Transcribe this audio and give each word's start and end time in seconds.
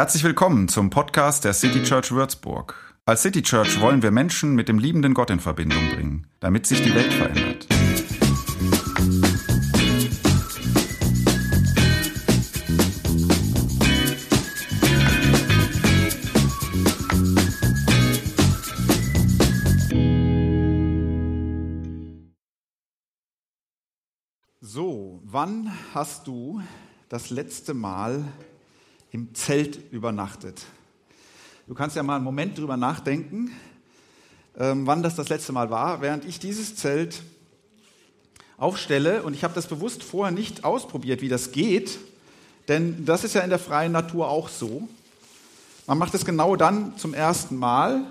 Herzlich 0.00 0.24
willkommen 0.24 0.66
zum 0.68 0.88
Podcast 0.88 1.44
der 1.44 1.52
City 1.52 1.82
Church 1.82 2.10
Würzburg. 2.10 2.74
Als 3.04 3.20
City 3.20 3.42
Church 3.42 3.82
wollen 3.82 4.02
wir 4.02 4.10
Menschen 4.10 4.54
mit 4.54 4.66
dem 4.66 4.78
liebenden 4.78 5.12
Gott 5.12 5.28
in 5.28 5.40
Verbindung 5.40 5.90
bringen, 5.90 6.26
damit 6.40 6.64
sich 6.64 6.80
die 6.80 6.94
Welt 6.94 7.12
verändert. 7.12 7.66
So, 24.60 25.20
wann 25.24 25.70
hast 25.92 26.26
du 26.26 26.62
das 27.10 27.28
letzte 27.28 27.74
Mal 27.74 28.24
im 29.10 29.34
Zelt 29.34 29.92
übernachtet? 29.92 30.62
Du 31.66 31.74
kannst 31.74 31.96
ja 31.96 32.02
mal 32.02 32.16
einen 32.16 32.24
Moment 32.24 32.58
drüber 32.58 32.76
nachdenken, 32.76 33.52
ähm, 34.58 34.86
wann 34.86 35.02
das 35.02 35.14
das 35.14 35.28
letzte 35.28 35.52
Mal 35.52 35.70
war, 35.70 36.00
während 36.00 36.24
ich 36.24 36.40
dieses 36.40 36.76
Zelt 36.76 37.22
aufstelle. 38.56 39.22
Und 39.22 39.34
ich 39.34 39.44
habe 39.44 39.54
das 39.54 39.66
bewusst 39.66 40.02
vorher 40.02 40.32
nicht 40.32 40.64
ausprobiert, 40.64 41.22
wie 41.22 41.28
das 41.28 41.52
geht, 41.52 41.98
denn 42.68 43.04
das 43.04 43.24
ist 43.24 43.34
ja 43.34 43.40
in 43.40 43.50
der 43.50 43.58
freien 43.58 43.92
Natur 43.92 44.28
auch 44.28 44.48
so. 44.48 44.88
Man 45.86 45.98
macht 45.98 46.14
es 46.14 46.24
genau 46.24 46.56
dann 46.56 46.96
zum 46.96 47.14
ersten 47.14 47.56
Mal. 47.56 48.04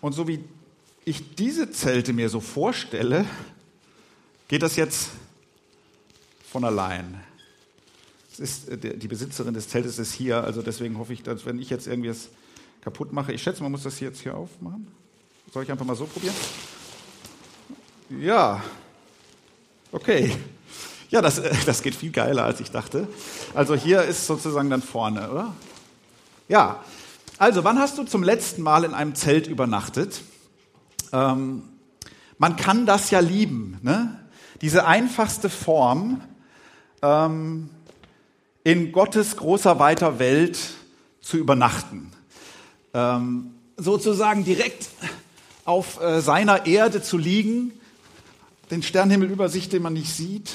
Und 0.00 0.12
so 0.12 0.28
wie 0.28 0.44
ich 1.04 1.34
diese 1.36 1.70
Zelte 1.70 2.12
mir 2.12 2.28
so 2.28 2.40
vorstelle, 2.40 3.24
geht 4.48 4.62
das 4.62 4.76
jetzt 4.76 5.10
von 6.50 6.64
allein. 6.64 7.20
Ist, 8.38 8.68
äh, 8.68 8.96
die 8.96 9.08
Besitzerin 9.08 9.54
des 9.54 9.68
Zeltes 9.68 9.98
ist 9.98 10.12
hier, 10.12 10.42
also 10.44 10.62
deswegen 10.62 10.98
hoffe 10.98 11.12
ich, 11.12 11.22
dass 11.22 11.46
wenn 11.46 11.58
ich 11.58 11.70
jetzt 11.70 11.86
irgendwie 11.86 12.08
es 12.08 12.28
kaputt 12.80 13.12
mache, 13.12 13.32
ich 13.32 13.42
schätze, 13.42 13.62
man 13.62 13.72
muss 13.72 13.82
das 13.82 14.00
jetzt 14.00 14.20
hier 14.20 14.36
aufmachen. 14.36 14.86
Soll 15.52 15.64
ich 15.64 15.70
einfach 15.70 15.84
mal 15.84 15.96
so 15.96 16.06
probieren? 16.06 16.34
Ja, 18.20 18.62
okay. 19.90 20.36
Ja, 21.10 21.20
das, 21.20 21.38
äh, 21.38 21.54
das 21.66 21.82
geht 21.82 21.94
viel 21.94 22.10
geiler, 22.10 22.44
als 22.44 22.60
ich 22.60 22.70
dachte. 22.70 23.06
Also 23.54 23.74
hier 23.74 24.02
ist 24.02 24.26
sozusagen 24.26 24.70
dann 24.70 24.82
vorne, 24.82 25.30
oder? 25.30 25.54
Ja, 26.48 26.82
also 27.38 27.64
wann 27.64 27.78
hast 27.78 27.98
du 27.98 28.04
zum 28.04 28.22
letzten 28.22 28.62
Mal 28.62 28.84
in 28.84 28.94
einem 28.94 29.14
Zelt 29.14 29.46
übernachtet? 29.46 30.22
Ähm, 31.12 31.62
man 32.38 32.56
kann 32.56 32.86
das 32.86 33.10
ja 33.10 33.20
lieben, 33.20 33.78
ne? 33.82 34.18
Diese 34.60 34.86
einfachste 34.86 35.50
Form, 35.50 36.20
ähm, 37.02 37.68
in 38.64 38.92
Gottes 38.92 39.36
großer, 39.36 39.78
weiter 39.78 40.18
Welt 40.18 40.58
zu 41.20 41.36
übernachten. 41.36 42.12
Ähm, 42.94 43.54
sozusagen 43.76 44.44
direkt 44.44 44.88
auf 45.64 46.00
äh, 46.00 46.20
seiner 46.20 46.66
Erde 46.66 47.02
zu 47.02 47.18
liegen, 47.18 47.72
den 48.70 48.82
Sternenhimmel 48.82 49.30
über 49.30 49.48
sich, 49.48 49.68
den 49.68 49.82
man 49.82 49.92
nicht 49.92 50.12
sieht. 50.14 50.50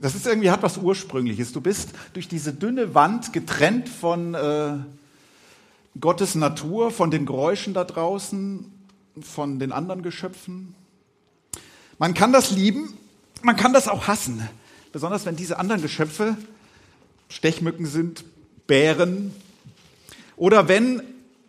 Das 0.00 0.14
ist 0.14 0.26
irgendwie, 0.26 0.50
hat 0.50 0.62
was 0.62 0.78
Ursprüngliches. 0.78 1.52
Du 1.52 1.60
bist 1.60 1.90
durch 2.12 2.28
diese 2.28 2.52
dünne 2.52 2.94
Wand 2.94 3.32
getrennt 3.32 3.88
von 3.88 4.34
äh, 4.34 4.74
Gottes 6.00 6.34
Natur, 6.34 6.90
von 6.90 7.10
den 7.10 7.26
Geräuschen 7.26 7.74
da 7.74 7.84
draußen, 7.84 8.72
von 9.20 9.58
den 9.58 9.72
anderen 9.72 10.02
Geschöpfen. 10.02 10.74
Man 11.98 12.14
kann 12.14 12.32
das 12.32 12.52
lieben, 12.52 12.96
man 13.42 13.56
kann 13.56 13.72
das 13.72 13.88
auch 13.88 14.06
hassen. 14.06 14.48
Besonders 14.98 15.26
wenn 15.26 15.36
diese 15.36 15.60
anderen 15.60 15.80
Geschöpfe 15.80 16.36
Stechmücken 17.28 17.86
sind, 17.86 18.24
Bären 18.66 19.32
oder 20.36 20.66
wenn 20.66 21.04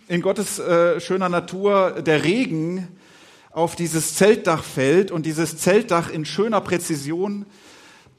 in 0.07 0.21
Gottes 0.21 0.59
äh, 0.59 1.01
schöner 1.01 1.29
Natur 1.29 2.03
der 2.03 2.23
Regen 2.23 2.87
auf 3.49 3.75
dieses 3.75 4.13
Zeltdach 4.13 4.63
fällt 4.63 5.09
und 5.09 5.25
dieses 5.25 5.57
Zeltdach 5.57 6.11
in 6.11 6.25
schöner 6.25 6.61
Präzision 6.61 7.47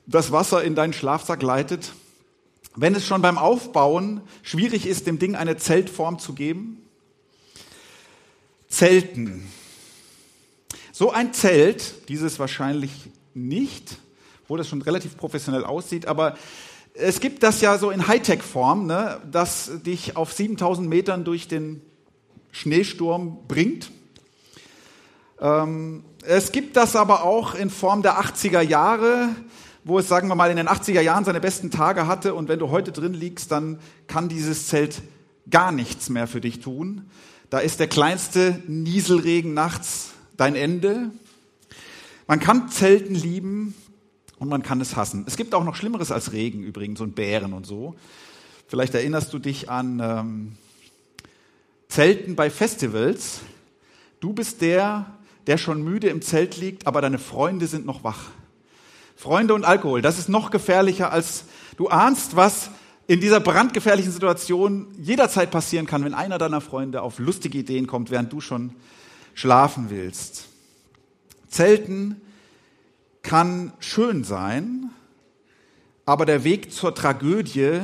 das 0.05 0.33
Wasser 0.33 0.65
in 0.65 0.75
deinen 0.75 0.93
Schlafsack 0.93 1.43
leitet. 1.43 1.93
Wenn 2.75 2.97
es 2.97 3.07
schon 3.07 3.23
beim 3.23 3.39
Aufbauen 3.39 4.23
schwierig 4.43 4.85
ist, 4.85 5.07
dem 5.07 5.21
Ding 5.21 5.37
eine 5.37 5.57
Zeltform 5.57 6.19
zu 6.19 6.33
geben. 6.33 6.83
Zelten. 8.67 9.47
So 10.91 11.13
ein 11.13 11.33
Zelt, 11.33 12.09
dieses 12.09 12.41
wahrscheinlich 12.41 12.91
nicht, 13.33 13.97
obwohl 14.51 14.59
das 14.59 14.69
schon 14.69 14.83
relativ 14.83 15.17
professionell 15.17 15.63
aussieht. 15.63 16.07
Aber 16.07 16.35
es 16.95 17.21
gibt 17.21 17.45
das 17.45 17.61
ja 17.61 17.79
so 17.79 17.93
in 17.93 18.09
Hightech-Form, 18.09 18.85
ne, 18.85 19.21
das 19.31 19.71
dich 19.87 20.17
auf 20.17 20.33
7000 20.33 20.89
Metern 20.89 21.23
durch 21.23 21.47
den 21.47 21.83
Schneesturm 22.51 23.39
bringt. 23.47 23.93
Ähm, 25.41 26.03
es 26.25 26.51
gibt 26.51 26.77
das 26.77 26.97
aber 26.97 27.23
auch 27.23 27.55
in 27.55 27.71
Form 27.71 28.03
der 28.03 28.21
80er 28.21 28.61
Jahre, 28.61 29.29
wo 29.85 30.01
es, 30.01 30.09
sagen 30.09 30.27
wir 30.27 30.35
mal, 30.35 30.51
in 30.51 30.57
den 30.57 30.67
80er 30.67 31.01
Jahren 31.01 31.25
seine 31.25 31.39
besten 31.39 31.71
Tage 31.71 32.09
hatte 32.09 32.35
und 32.35 32.49
wenn 32.49 32.59
du 32.59 32.71
heute 32.71 32.91
drin 32.91 33.15
liegst, 33.15 33.53
dann 33.53 33.79
kann 34.09 34.29
dieses 34.29 34.67
Zelt 34.67 35.01
gar 35.49 35.71
nichts 35.71 36.09
mehr 36.09 36.27
für 36.27 36.41
dich 36.41 36.59
tun. 36.59 37.09
Da 37.51 37.61
ist 37.61 37.79
der 37.79 37.87
kleinste 37.87 38.61
Nieselregen 38.67 39.55
nachts 39.55 40.11
dein 40.37 40.57
Ende. 40.57 41.13
Man 42.27 42.39
kann 42.41 42.69
Zelten 42.69 43.15
lieben, 43.15 43.75
und 44.41 44.49
man 44.49 44.63
kann 44.63 44.81
es 44.81 44.97
hassen. 44.97 45.25
Es 45.29 45.37
gibt 45.37 45.55
auch 45.55 45.63
noch 45.65 45.77
Schlimmeres 45.77 46.11
als 46.11 46.33
Regen 46.33 46.65
übrigens 46.65 47.01
und 47.01 47.15
Bären 47.15 47.53
und 47.53 47.67
so. 47.67 47.95
Vielleicht 48.67 48.95
erinnerst 48.95 49.33
du 49.33 49.39
dich 49.39 49.71
an 49.71 50.01
ähm, 50.03 50.53
Zelten 51.89 52.37
bei 52.37 52.51
Festivals. 52.51 53.41
Du 54.19 54.33
bist 54.33 54.63
der, 54.63 55.15
der 55.47 55.59
schon 55.59 55.83
müde 55.83 56.09
im 56.09 56.23
Zelt 56.23 56.57
liegt, 56.57 56.87
aber 56.87 57.03
deine 57.03 57.19
Freunde 57.19 57.67
sind 57.67 57.85
noch 57.85 58.03
wach. 58.03 58.31
Freunde 59.15 59.53
und 59.53 59.65
Alkohol, 59.65 60.01
das 60.01 60.19
ist 60.19 60.31
noch 60.31 60.51
gefährlicher 60.51 61.13
als 61.13 61.45
du 61.77 61.89
ahnst, 61.89 62.35
was 62.35 62.71
in 63.07 63.21
dieser 63.21 63.41
brandgefährlichen 63.41 64.13
Situation 64.13 64.87
jederzeit 64.99 65.51
passieren 65.51 65.85
kann, 65.85 66.05
wenn 66.05 66.15
einer 66.15 66.39
deiner 66.39 66.63
Freunde 66.63 67.03
auf 67.03 67.19
lustige 67.19 67.59
Ideen 67.59 67.87
kommt, 67.87 68.11
während 68.11 68.33
du 68.33 68.41
schon 68.41 68.73
schlafen 69.35 69.91
willst. 69.91 70.47
Zelten 71.49 72.23
kann 73.23 73.73
schön 73.81 74.25
sein, 74.25 74.91
aber 76.07 76.27
der 76.27 76.45
Weg 76.45 76.73
zur 76.73 76.95
Tragödie 76.95 77.81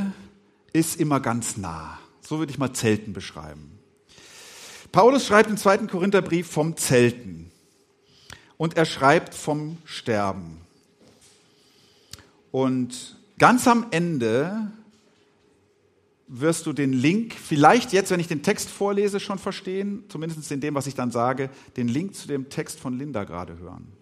ist 0.73 1.01
immer 1.01 1.21
ganz 1.21 1.57
nah. 1.57 1.99
So 2.21 2.39
würde 2.39 2.51
ich 2.51 2.59
mal 2.59 2.73
Zelten 2.73 3.13
beschreiben. 3.13 3.79
Paulus 4.93 5.27
schreibt 5.27 5.51
im 5.51 5.57
zweiten 5.57 5.89
Korintherbrief 5.89 6.49
vom 6.49 6.77
Zelten 6.77 7.51
und 8.57 8.77
er 8.77 8.85
schreibt 8.85 9.35
vom 9.35 9.79
Sterben. 9.85 10.61
Und 12.51 13.17
ganz 13.39 13.69
am 13.69 13.87
Ende 13.91 14.71
wirst 16.29 16.67
du 16.67 16.73
den 16.73 16.93
Link, 16.93 17.35
vielleicht 17.35 17.93
jetzt, 17.93 18.11
wenn 18.11 18.21
ich 18.21 18.29
den 18.29 18.43
Text 18.43 18.69
vorlese, 18.69 19.21
schon 19.21 19.39
verstehen, 19.39 20.05
zumindest 20.09 20.51
in 20.51 20.61
dem, 20.61 20.75
was 20.75 20.87
ich 20.87 20.95
dann 20.95 21.11
sage, 21.11 21.51
den 21.77 21.89
Link 21.89 22.15
zu 22.15 22.27
dem 22.27 22.49
Text 22.49 22.81
von 22.81 22.99
Linda 22.99 23.25
gerade 23.25 23.59
hören. 23.59 23.96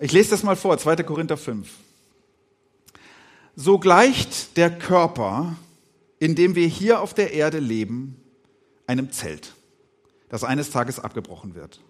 Ich 0.00 0.12
lese 0.12 0.30
das 0.30 0.44
mal 0.44 0.54
vor, 0.54 0.78
2. 0.78 0.96
Korinther 1.02 1.36
5. 1.36 1.68
So 3.56 3.78
gleicht 3.80 4.56
der 4.56 4.70
Körper, 4.70 5.56
in 6.20 6.36
dem 6.36 6.54
wir 6.54 6.68
hier 6.68 7.00
auf 7.00 7.14
der 7.14 7.32
Erde 7.32 7.58
leben, 7.58 8.16
einem 8.86 9.10
Zelt, 9.10 9.54
das 10.28 10.44
eines 10.44 10.70
Tages 10.70 11.00
abgebrochen 11.00 11.56
wird. 11.56 11.80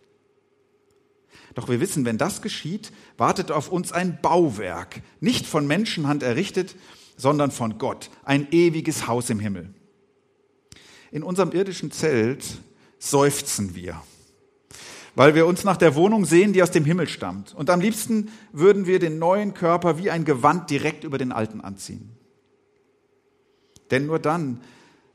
Doch 1.54 1.68
wir 1.68 1.80
wissen, 1.80 2.06
wenn 2.06 2.16
das 2.16 2.40
geschieht, 2.40 2.92
wartet 3.18 3.50
auf 3.50 3.68
uns 3.68 3.92
ein 3.92 4.20
Bauwerk, 4.22 5.02
nicht 5.20 5.44
von 5.44 5.66
Menschenhand 5.66 6.22
errichtet, 6.22 6.76
sondern 7.16 7.50
von 7.50 7.78
Gott, 7.78 8.10
ein 8.24 8.50
ewiges 8.52 9.06
Haus 9.06 9.28
im 9.28 9.40
Himmel. 9.40 9.74
In 11.10 11.22
unserem 11.22 11.52
irdischen 11.52 11.90
Zelt 11.90 12.44
seufzen 12.98 13.74
wir 13.74 14.02
weil 15.18 15.34
wir 15.34 15.48
uns 15.48 15.64
nach 15.64 15.76
der 15.76 15.96
Wohnung 15.96 16.24
sehen, 16.24 16.52
die 16.52 16.62
aus 16.62 16.70
dem 16.70 16.84
Himmel 16.84 17.08
stammt. 17.08 17.52
Und 17.52 17.70
am 17.70 17.80
liebsten 17.80 18.30
würden 18.52 18.86
wir 18.86 19.00
den 19.00 19.18
neuen 19.18 19.52
Körper 19.52 19.98
wie 19.98 20.12
ein 20.12 20.24
Gewand 20.24 20.70
direkt 20.70 21.02
über 21.02 21.18
den 21.18 21.32
alten 21.32 21.60
anziehen. 21.60 22.10
Denn 23.90 24.06
nur 24.06 24.20
dann, 24.20 24.60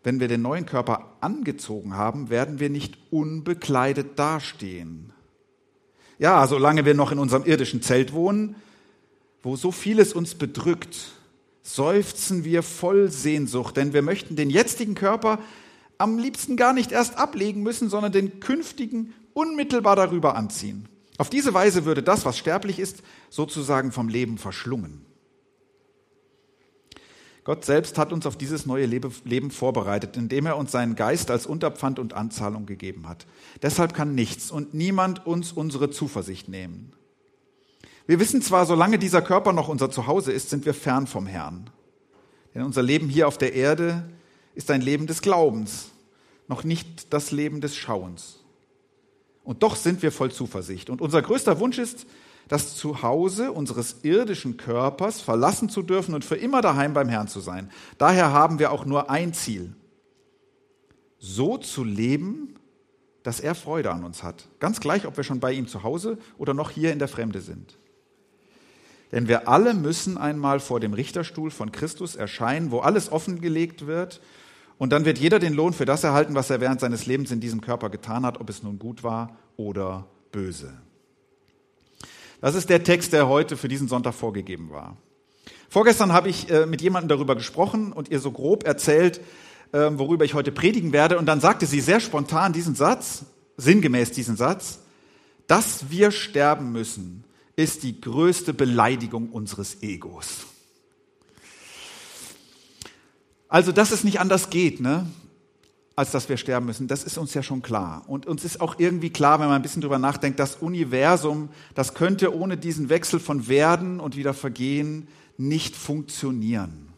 wenn 0.04 0.20
wir 0.20 0.28
den 0.28 0.42
neuen 0.42 0.66
Körper 0.66 1.16
angezogen 1.22 1.96
haben, 1.96 2.30
werden 2.30 2.60
wir 2.60 2.70
nicht 2.70 2.98
unbekleidet 3.12 4.20
dastehen. 4.20 5.14
Ja, 6.20 6.46
solange 6.48 6.84
wir 6.84 6.96
noch 6.96 7.14
in 7.14 7.20
unserem 7.20 7.46
irdischen 7.46 7.82
Zelt 7.82 8.12
wohnen, 8.12 8.58
wo 9.42 9.56
so 9.56 9.72
vieles 9.72 10.12
uns 10.12 10.36
bedrückt, 10.36 11.14
seufzen 11.62 12.44
wir 12.44 12.62
voll 12.62 13.10
Sehnsucht, 13.10 13.78
denn 13.78 13.94
wir 13.94 14.02
möchten 14.02 14.36
den 14.36 14.50
jetzigen 14.50 14.96
Körper 14.96 15.40
am 15.98 16.18
liebsten 16.18 16.58
gar 16.58 16.74
nicht 16.74 16.92
erst 16.92 17.18
ablegen 17.18 17.64
müssen, 17.64 17.88
sondern 17.88 18.12
den 18.12 18.42
künftigen 18.42 19.14
unmittelbar 19.34 19.96
darüber 19.96 20.36
anziehen. 20.36 20.88
Auf 21.18 21.30
diese 21.30 21.54
Weise 21.54 21.86
würde 21.86 22.04
das, 22.04 22.26
was 22.26 22.38
sterblich 22.38 22.80
ist, 22.80 23.04
sozusagen 23.30 23.92
vom 23.92 24.10
Leben 24.10 24.38
verschlungen. 24.38 25.06
Gott 27.44 27.66
selbst 27.66 27.98
hat 27.98 28.14
uns 28.14 28.26
auf 28.26 28.38
dieses 28.38 28.66
neue 28.66 28.86
Leben 28.86 29.52
vorbereitet, 29.52 30.16
indem 30.16 30.46
er 30.46 30.58
uns 30.58 30.72
seinen 30.72 30.96
Geist 30.96 31.30
als 31.30 31.46
Unterpfand 31.46 32.00
und 32.00 32.14
Anzahlung 32.14 32.66
gegeben 32.66 33.08
hat. 33.10 33.26
Deshalb 33.62 33.94
kann 33.94 34.16
nichts 34.16 34.50
und 34.50 34.74
niemand 34.74 35.26
uns 35.26 35.52
unsere 35.52 35.90
Zuversicht 35.90 36.48
nehmen. 36.48 36.94
Wir 38.08 38.20
wissen 38.20 38.42
zwar, 38.42 38.66
solange 38.66 38.98
dieser 38.98 39.22
Körper 39.22 39.52
noch 39.52 39.68
unser 39.68 39.92
Zuhause 39.92 40.32
ist, 40.32 40.50
sind 40.50 40.66
wir 40.66 40.74
fern 40.74 41.06
vom 41.06 41.28
Herrn. 41.28 41.70
Denn 42.56 42.64
unser 42.64 42.82
Leben 42.82 43.10
hier 43.10 43.28
auf 43.28 43.38
der 43.38 43.54
Erde 43.54 44.10
ist 44.56 44.72
ein 44.72 44.82
Leben 44.82 45.08
des 45.08 45.22
Glaubens, 45.22 45.90
noch 46.48 46.64
nicht 46.64 47.14
das 47.14 47.32
Leben 47.32 47.60
des 47.60 47.76
Schauens. 47.76 48.43
Und 49.44 49.63
doch 49.63 49.75
sind 49.75 50.01
wir 50.01 50.12
voll 50.12 50.31
Zuversicht. 50.31 50.90
Und 50.90 51.01
unser 51.01 51.22
größter 51.22 51.60
Wunsch 51.60 51.78
ist, 51.78 52.06
das 52.48 52.75
Zuhause 52.75 53.51
unseres 53.51 53.98
irdischen 54.04 54.57
Körpers 54.57 55.22
verlassen 55.22 55.69
zu 55.69 55.81
dürfen 55.81 56.13
und 56.13 56.25
für 56.25 56.36
immer 56.36 56.62
daheim 56.62 56.94
beim 56.94 57.10
Herrn 57.10 57.28
zu 57.28 57.40
sein. 57.40 57.72
Daher 57.98 58.31
haben 58.31 58.60
wir 58.60 58.72
auch 58.72 58.86
nur 58.86 59.10
ein 59.10 59.34
Ziel. 59.34 59.74
So 61.19 61.57
zu 61.57 61.84
leben, 61.84 62.56
dass 63.24 63.40
er 63.40 63.56
Freude 63.56 63.92
an 63.92 64.04
uns 64.04 64.24
hat. 64.24 64.48
Ganz 64.60 64.81
gleich, 64.81 65.06
ob 65.06 65.16
wir 65.16 65.24
schon 65.24 65.40
bei 65.40 65.54
ihm 65.54 65.68
zu 65.68 65.84
Hause 65.84 66.18
oder 66.38 66.54
noch 66.54 66.69
hier 66.69 66.92
in 66.92 67.00
der 67.00 67.07
Fremde 67.07 67.39
sind. 67.39 67.78
Denn 69.13 69.28
wir 69.28 69.48
alle 69.48 69.74
müssen 69.74 70.18
einmal 70.18 70.60
vor 70.60 70.80
dem 70.80 70.94
Richterstuhl 70.94 71.51
von 71.51 71.72
Christus 71.72 72.16
erscheinen, 72.16 72.72
wo 72.72 72.80
alles 72.80 73.12
offengelegt 73.12 73.86
wird. 73.86 74.22
Und 74.78 74.92
dann 74.92 75.06
wird 75.06 75.18
jeder 75.18 75.40
den 75.40 75.54
Lohn 75.54 75.74
für 75.74 75.86
das 75.86 76.04
erhalten, 76.04 76.36
was 76.36 76.50
er 76.50 76.62
während 76.62 76.80
seines 76.80 77.06
Lebens 77.06 77.31
in 77.31 77.40
diesem 77.40 77.62
Körper 77.62 77.90
getan 77.90 78.25
hat, 78.25 78.40
ob 78.40 78.50
es 78.50 78.64
nun 78.64 78.80
gut 78.80 79.04
war 79.04 79.38
oder 79.56 80.08
böse. 80.31 80.74
Das 82.42 82.56
ist 82.56 82.70
der 82.70 82.84
Text, 82.84 83.14
der 83.14 83.30
heute 83.30 83.56
für 83.56 83.70
diesen 83.70 83.88
Sonntag 83.88 84.14
vorgegeben 84.14 84.72
war. 84.72 84.98
Vorgestern 85.70 86.12
habe 86.12 86.30
ich 86.30 86.50
äh, 86.52 86.66
mit 86.66 86.81
jemandem 86.81 87.10
darüber 87.10 87.36
gesprochen 87.36 87.94
und 87.94 88.10
ihr 88.10 88.20
so 88.20 88.31
grob 88.31 88.66
erzählt, 88.66 89.22
äh, 89.72 89.90
worüber 89.94 90.25
ich 90.25 90.34
heute 90.34 90.52
predigen 90.52 90.92
werde. 90.92 91.18
Und 91.18 91.25
dann 91.25 91.40
sagte 91.40 91.66
sie 91.66 91.80
sehr 91.80 92.00
spontan 92.00 92.54
diesen 92.54 92.75
Satz, 92.75 93.25
sinngemäß 93.58 94.12
diesen 94.12 94.36
Satz, 94.36 94.80
dass 95.48 95.90
wir 95.90 96.12
sterben 96.12 96.72
müssen, 96.72 97.24
ist 97.56 97.84
die 97.84 98.00
größte 98.00 98.54
Beleidigung 98.54 99.30
unseres 99.30 99.81
Egos. 99.81 100.46
Also, 103.54 103.72
dass 103.72 103.92
es 103.92 104.04
nicht 104.04 104.20
anders 104.20 104.50
geht, 104.50 104.80
ne? 104.80 105.06
als 105.96 106.10
dass 106.10 106.28
wir 106.28 106.38
sterben 106.38 106.66
müssen. 106.66 106.88
Das 106.88 107.04
ist 107.04 107.20
uns 107.20 107.36
ja 107.36 107.44
schon 107.44 107.62
klar. 107.62 108.02
Und 108.08 108.26
uns 108.26 108.44
ist 108.44 108.60
auch 108.60 108.80
irgendwie 108.80 109.12
klar, 109.12 109.40
wenn 109.40 109.46
man 109.46 109.58
ein 109.58 109.62
bisschen 109.62 109.84
drüber 109.84 110.00
nachdenkt, 110.00 110.40
das 110.40 110.56
Universum, 110.56 111.50
das 111.76 111.94
könnte 111.94 112.36
ohne 112.36 112.58
diesen 112.58 112.90
Wechsel 112.90 113.20
von 113.20 113.48
Werden 113.48 114.00
und 114.00 114.16
wieder 114.16 114.34
Vergehen 114.34 115.08
nicht 115.38 115.76
funktionieren. 115.76 116.94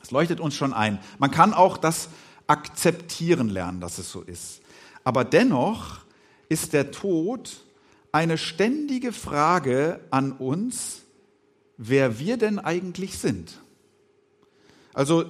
Das 0.00 0.12
leuchtet 0.12 0.40
uns 0.40 0.54
schon 0.54 0.72
ein. 0.72 0.98
Man 1.18 1.30
kann 1.30 1.52
auch 1.52 1.76
das 1.76 2.08
akzeptieren 2.46 3.50
lernen, 3.50 3.82
dass 3.82 3.98
es 3.98 4.10
so 4.10 4.22
ist. 4.22 4.62
Aber 5.04 5.24
dennoch 5.24 5.98
ist 6.48 6.72
der 6.72 6.90
Tod 6.90 7.54
eine 8.12 8.38
ständige 8.38 9.12
Frage 9.12 10.00
an 10.10 10.32
uns, 10.32 11.02
wer 11.76 12.18
wir 12.18 12.38
denn 12.38 12.58
eigentlich 12.58 13.18
sind. 13.18 13.60
Also 14.94 15.26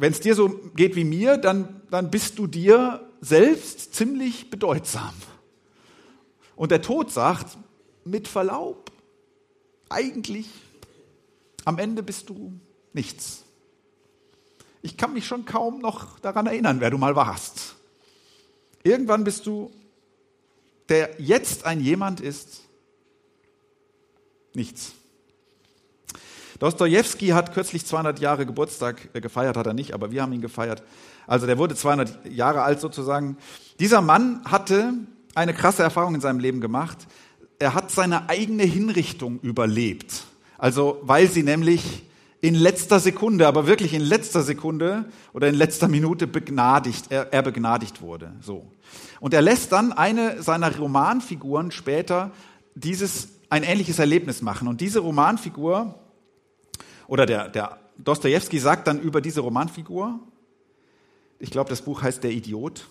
wenn 0.00 0.12
es 0.12 0.20
dir 0.20 0.34
so 0.34 0.48
geht 0.74 0.96
wie 0.96 1.04
mir, 1.04 1.36
dann, 1.36 1.82
dann 1.90 2.10
bist 2.10 2.38
du 2.38 2.46
dir 2.46 3.06
selbst 3.20 3.94
ziemlich 3.94 4.48
bedeutsam. 4.48 5.12
Und 6.56 6.70
der 6.70 6.80
Tod 6.80 7.10
sagt, 7.10 7.58
mit 8.04 8.26
Verlaub, 8.26 8.90
eigentlich, 9.90 10.48
am 11.66 11.78
Ende 11.78 12.02
bist 12.02 12.30
du 12.30 12.58
nichts. 12.94 13.44
Ich 14.80 14.96
kann 14.96 15.12
mich 15.12 15.26
schon 15.26 15.44
kaum 15.44 15.80
noch 15.80 16.18
daran 16.20 16.46
erinnern, 16.46 16.80
wer 16.80 16.90
du 16.90 16.96
mal 16.96 17.14
warst. 17.14 17.76
Irgendwann 18.82 19.22
bist 19.22 19.44
du, 19.44 19.70
der 20.88 21.20
jetzt 21.20 21.66
ein 21.66 21.78
jemand 21.78 22.22
ist, 22.22 22.62
nichts. 24.54 24.92
Dostoevsky 26.60 27.28
hat 27.28 27.54
kürzlich 27.54 27.86
200 27.86 28.20
Jahre 28.20 28.46
Geburtstag 28.46 29.08
äh, 29.14 29.20
gefeiert, 29.20 29.56
hat 29.56 29.66
er 29.66 29.72
nicht, 29.74 29.94
aber 29.94 30.12
wir 30.12 30.22
haben 30.22 30.32
ihn 30.32 30.42
gefeiert. 30.42 30.82
Also 31.26 31.46
der 31.46 31.58
wurde 31.58 31.74
200 31.74 32.30
Jahre 32.30 32.62
alt 32.62 32.80
sozusagen. 32.80 33.38
Dieser 33.80 34.02
Mann 34.02 34.42
hatte 34.44 34.92
eine 35.34 35.54
krasse 35.54 35.82
Erfahrung 35.82 36.14
in 36.14 36.20
seinem 36.20 36.38
Leben 36.38 36.60
gemacht. 36.60 36.98
Er 37.58 37.74
hat 37.74 37.90
seine 37.90 38.28
eigene 38.28 38.64
Hinrichtung 38.64 39.40
überlebt. 39.40 40.24
Also 40.58 41.00
weil 41.02 41.28
sie 41.28 41.42
nämlich 41.42 42.04
in 42.42 42.54
letzter 42.54 43.00
Sekunde, 43.00 43.46
aber 43.46 43.66
wirklich 43.66 43.94
in 43.94 44.02
letzter 44.02 44.42
Sekunde 44.42 45.06
oder 45.32 45.48
in 45.48 45.54
letzter 45.54 45.88
Minute 45.88 46.26
begnadigt, 46.26 47.06
er, 47.08 47.32
er 47.32 47.42
begnadigt 47.42 48.02
wurde. 48.02 48.32
So. 48.42 48.66
Und 49.18 49.32
er 49.32 49.42
lässt 49.42 49.72
dann 49.72 49.92
eine 49.92 50.42
seiner 50.42 50.76
Romanfiguren 50.76 51.70
später 51.70 52.32
dieses 52.74 53.28
ein 53.48 53.62
ähnliches 53.62 53.98
Erlebnis 53.98 54.42
machen. 54.42 54.68
Und 54.68 54.82
diese 54.82 55.00
Romanfigur 55.00 55.98
oder 57.10 57.26
der, 57.26 57.48
der 57.48 57.80
Dostoevsky 57.98 58.60
sagt 58.60 58.86
dann 58.86 59.00
über 59.00 59.20
diese 59.20 59.40
Romanfigur, 59.40 60.20
ich 61.40 61.50
glaube, 61.50 61.68
das 61.68 61.82
Buch 61.82 62.02
heißt 62.02 62.22
Der 62.22 62.30
Idiot. 62.30 62.86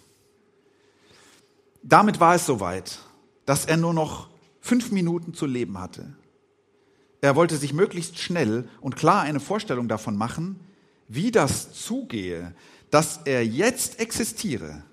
Damit 1.83 2.19
war 2.19 2.36
es 2.36 2.45
soweit, 2.45 3.00
dass 3.45 3.63
er 3.63 3.77
nur 3.77 3.94
noch 3.94 4.27
fünf 4.60 4.92
Minuten 4.92 5.33
zu 5.33 5.45
leben 5.45 5.80
hatte. 5.80 6.18
Er 7.21 7.38
wollte 7.38 7.56
sich 7.56 7.71
möglichst 7.71 8.19
schnell 8.19 8.68
und 8.81 8.98
klar 8.98 9.21
eine 9.21 9.39
Vorstellung 9.39 9.88
davon 9.88 10.18
machen, 10.18 10.60
wie 11.07 11.31
das 11.31 11.71
zugehe, 11.71 12.54
dass 12.92 13.21
er 13.24 13.45
jetzt 13.45 14.01
existiere 14.01 14.83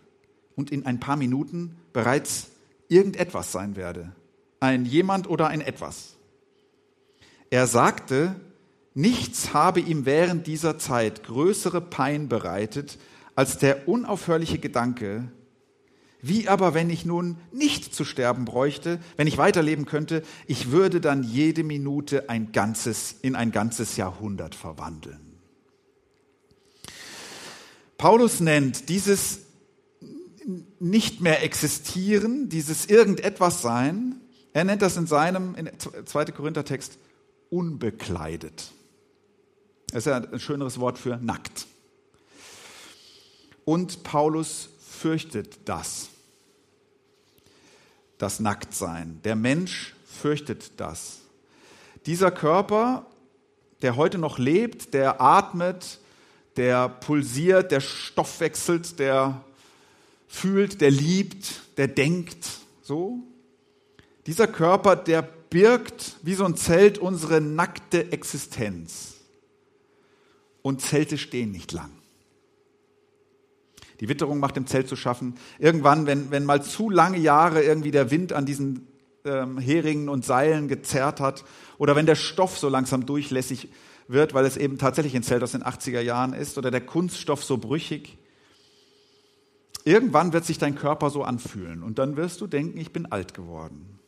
und 0.55 0.71
in 0.71 0.87
ein 0.87 1.01
paar 1.01 1.17
Minuten 1.17 1.77
bereits 1.93 2.47
irgendetwas 2.87 3.51
sein 3.51 3.75
werde. 3.75 4.15
Ein 4.61 4.85
jemand 4.85 5.29
oder 5.29 5.49
ein 5.49 5.63
etwas. 5.63 6.15
Er 7.51 7.67
sagte, 7.67 8.37
Nichts 8.97 9.53
habe 9.53 9.81
ihm 9.81 10.07
während 10.07 10.47
dieser 10.47 10.79
Zeit 10.79 11.23
größere 11.23 11.83
Pein 11.83 12.31
bereitet 12.31 12.97
als 13.35 13.59
der 13.59 13.87
unaufhörliche 13.87 14.59
Gedanke, 14.59 15.31
wie 16.23 16.49
aber, 16.49 16.73
wenn 16.73 16.89
ich 16.89 17.05
nun 17.05 17.37
nicht 17.53 17.95
zu 17.95 18.07
sterben 18.07 18.47
bräuchte, 18.47 18.99
wenn 19.19 19.27
ich 19.27 19.37
weiterleben 19.37 19.85
könnte, 19.85 20.23
ich 20.47 20.71
würde 20.71 21.03
dann 21.03 21.23
jede 21.23 21.63
Minute 21.63 22.31
ein 22.31 22.53
ganzes, 22.53 23.17
in 23.21 23.35
ein 23.35 23.53
ganzes 23.53 23.99
Jahrhundert 23.99 24.55
verwandeln. 24.55 25.41
Paulus 27.99 28.41
nennt 28.41 28.89
dieses 28.89 29.41
nicht 30.81 31.21
mehr 31.21 31.43
existieren, 31.43 32.49
dieses 32.49 32.87
irgendetwas 32.87 33.61
sein, 33.61 34.23
er 34.55 34.65
nennt 34.65 34.81
das 34.81 34.97
in 34.97 35.07
seinem 35.07 35.55
in 35.55 35.69
2. 35.79 36.25
Korinther 36.27 36.65
Text 36.65 36.97
unbekleidet. 37.51 38.73
Das 39.89 39.99
ist 39.99 40.07
ja 40.07 40.17
ein 40.17 40.41
schöneres 40.41 40.81
Wort 40.81 40.99
für 40.99 41.17
nackt. 41.17 41.67
Und 43.65 44.03
Paulus 44.03 44.69
fürchtet 44.81 45.59
das. 45.65 46.09
Das 48.19 48.41
Nacktsein. 48.41 49.21
Der 49.25 49.37
Mensch 49.37 49.95
fürchtet 50.07 50.73
das. 50.79 51.19
Dieser 52.07 52.31
Körper, 52.31 53.07
der 53.83 53.97
heute 53.97 54.19
noch 54.19 54.39
lebt, 54.39 54.95
der 54.95 55.21
atmet, 55.21 55.99
der 56.57 56.89
pulsiert, 56.89 57.71
der 57.71 57.81
stoffwechselt, 57.81 58.99
der 58.99 59.45
fühlt, 60.27 60.81
der 60.81 60.91
liebt, 60.91 61.63
der 61.77 61.89
denkt, 61.89 62.47
so. 62.83 63.19
Dieser 64.27 64.49
Körper, 64.49 64.97
der 64.97 65.23
birgt 65.23 66.17
wie 66.23 66.35
so 66.35 66.45
ein 66.45 66.57
Zelt 66.57 66.99
unsere 66.99 67.41
nackte 67.41 68.11
Existenz 68.13 69.16
und 70.67 70.81
Zelte 70.81 71.17
stehen 71.17 71.53
nicht 71.53 71.71
lang. 71.71 71.91
Die 74.01 74.09
Witterung 74.09 74.41
macht 74.41 74.57
im 74.57 74.67
Zelt 74.67 74.89
zu 74.89 74.97
schaffen. 74.97 75.37
Irgendwann, 75.61 76.07
wenn, 76.07 76.33
wenn 76.33 76.45
mal 76.45 76.61
zu 76.61 76.91
lange 76.91 77.19
Jahre 77.19 77.63
irgendwie 77.63 77.93
der 77.93 78.11
Wind 78.11 78.33
an 78.33 78.47
diesen 78.47 78.89
ähm, 79.25 79.59
Heringen 79.59 80.09
und 80.09 80.25
Seilen 80.25 80.67
gezerrt 80.67 81.21
hat 81.21 81.45
oder 81.79 81.95
wenn 81.95 82.05
der 82.05 82.17
Stoff 82.17 82.59
so 82.59 82.69
langsam 82.69 83.07
durchlässig 83.07 83.69
wird, 84.09 84.35
weil 84.35 84.45
es 84.45 84.57
eben 84.57 84.77
tatsächlich 84.77 85.15
ein 85.15 85.23
Zelt 85.23 85.45
aus 85.45 85.53
den 85.53 85.63
80er 85.63 86.01
Jahren 86.01 86.33
ist 86.33 86.59
oder 86.59 86.73
der 86.73 86.81
Kunststoff 86.81 87.45
so 87.45 87.59
brüchig, 87.59 88.19
irgendwann 89.85 90.33
wird 90.33 90.45
sich 90.45 90.59
dein 90.59 90.75
Körper 90.75 91.11
so 91.11 91.23
anfühlen 91.23 91.85
und 91.85 92.01
dann 92.01 92.17
wirst 92.17 92.41
du 92.41 92.49
denken, 92.49 92.77
ich 92.79 92.93
bin 92.93 93.07
alt 93.07 93.35
geworden. 93.35 94.01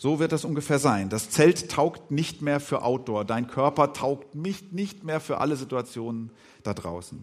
So 0.00 0.20
wird 0.20 0.30
das 0.30 0.44
ungefähr 0.44 0.78
sein. 0.78 1.08
Das 1.08 1.28
Zelt 1.28 1.72
taugt 1.72 2.12
nicht 2.12 2.40
mehr 2.40 2.60
für 2.60 2.82
Outdoor. 2.82 3.24
Dein 3.24 3.48
Körper 3.48 3.92
taugt 3.92 4.36
nicht, 4.36 4.72
nicht 4.72 5.02
mehr 5.02 5.18
für 5.18 5.38
alle 5.38 5.56
Situationen 5.56 6.30
da 6.62 6.72
draußen. 6.72 7.20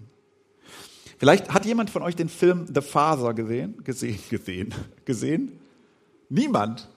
Vielleicht 1.17 1.53
hat 1.53 1.65
jemand 1.65 1.89
von 1.89 2.01
euch 2.01 2.17
den 2.17 2.27
Film 2.27 2.67
The 2.67 2.81
Father 2.81 3.33
gesehen? 3.33 3.81
Gesehen, 3.85 4.19
gesehen, 4.29 4.75
gesehen? 5.05 5.59
Niemand. 6.27 6.89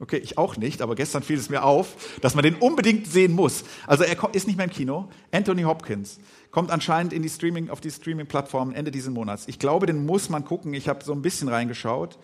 Okay, 0.00 0.18
ich 0.18 0.36
auch 0.36 0.58
nicht, 0.58 0.82
aber 0.82 0.94
gestern 0.94 1.22
fiel 1.22 1.38
es 1.38 1.48
mir 1.48 1.62
auf, 1.62 2.18
dass 2.20 2.34
man 2.34 2.42
den 2.42 2.56
unbedingt 2.56 3.06
sehen 3.06 3.32
muss. 3.32 3.64
Also 3.86 4.04
er 4.04 4.34
ist 4.34 4.46
nicht 4.46 4.56
mehr 4.56 4.64
im 4.66 4.72
Kino. 4.72 5.08
Anthony 5.32 5.62
Hopkins 5.62 6.20
kommt 6.50 6.70
anscheinend 6.70 7.14
in 7.14 7.22
die 7.22 7.28
Streaming, 7.30 7.70
auf 7.70 7.80
die 7.80 7.90
Streaming-Plattform 7.90 8.72
Ende 8.72 8.90
dieses 8.90 9.10
Monats. 9.10 9.44
Ich 9.46 9.58
glaube, 9.58 9.86
den 9.86 10.04
muss 10.04 10.28
man 10.28 10.44
gucken. 10.44 10.74
Ich 10.74 10.88
habe 10.88 11.04
so 11.04 11.12
ein 11.12 11.22
bisschen 11.22 11.48
reingeschaut. 11.48 12.18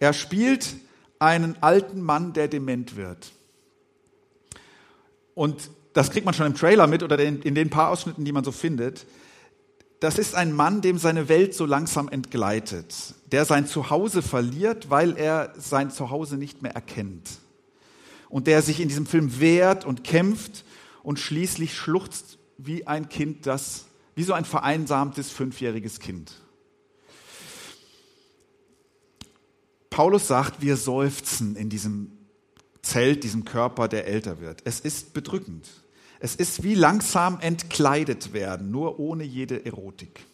Er 0.00 0.14
spielt 0.14 0.76
einen 1.18 1.56
alten 1.62 2.00
Mann, 2.00 2.32
der 2.32 2.48
dement 2.48 2.96
wird. 2.96 3.32
Und 5.34 5.70
das 5.92 6.10
kriegt 6.10 6.24
man 6.24 6.34
schon 6.34 6.46
im 6.46 6.54
Trailer 6.54 6.86
mit 6.86 7.02
oder 7.02 7.18
in 7.18 7.54
den 7.54 7.70
paar 7.70 7.90
Ausschnitten, 7.90 8.24
die 8.24 8.32
man 8.32 8.44
so 8.44 8.52
findet. 8.52 9.06
Das 10.00 10.16
ist 10.16 10.34
ein 10.34 10.52
Mann, 10.52 10.80
dem 10.80 10.98
seine 10.98 11.28
Welt 11.28 11.54
so 11.54 11.66
langsam 11.66 12.08
entgleitet, 12.08 13.14
der 13.32 13.44
sein 13.44 13.66
Zuhause 13.66 14.22
verliert, 14.22 14.90
weil 14.90 15.16
er 15.16 15.52
sein 15.58 15.90
Zuhause 15.90 16.36
nicht 16.36 16.62
mehr 16.62 16.72
erkennt. 16.72 17.38
Und 18.28 18.46
der 18.46 18.62
sich 18.62 18.80
in 18.80 18.88
diesem 18.88 19.06
Film 19.06 19.40
wehrt 19.40 19.84
und 19.84 20.04
kämpft 20.04 20.64
und 21.02 21.18
schließlich 21.18 21.76
schluchzt 21.76 22.38
wie 22.58 22.86
ein 22.86 23.08
Kind, 23.08 23.46
das, 23.46 23.86
wie 24.14 24.22
so 24.22 24.34
ein 24.34 24.44
vereinsamtes 24.44 25.30
fünfjähriges 25.30 25.98
Kind. 25.98 26.32
Paulus 29.98 30.28
sagt, 30.28 30.62
wir 30.62 30.76
seufzen 30.76 31.56
in 31.56 31.70
diesem 31.70 32.12
Zelt, 32.82 33.24
diesem 33.24 33.44
Körper, 33.44 33.88
der 33.88 34.06
älter 34.06 34.40
wird. 34.40 34.60
Es 34.64 34.78
ist 34.78 35.12
bedrückend. 35.12 35.66
Es 36.20 36.36
ist 36.36 36.62
wie 36.62 36.76
langsam 36.76 37.40
entkleidet 37.40 38.32
werden, 38.32 38.70
nur 38.70 39.00
ohne 39.00 39.24
jede 39.24 39.66
Erotik. 39.66 40.24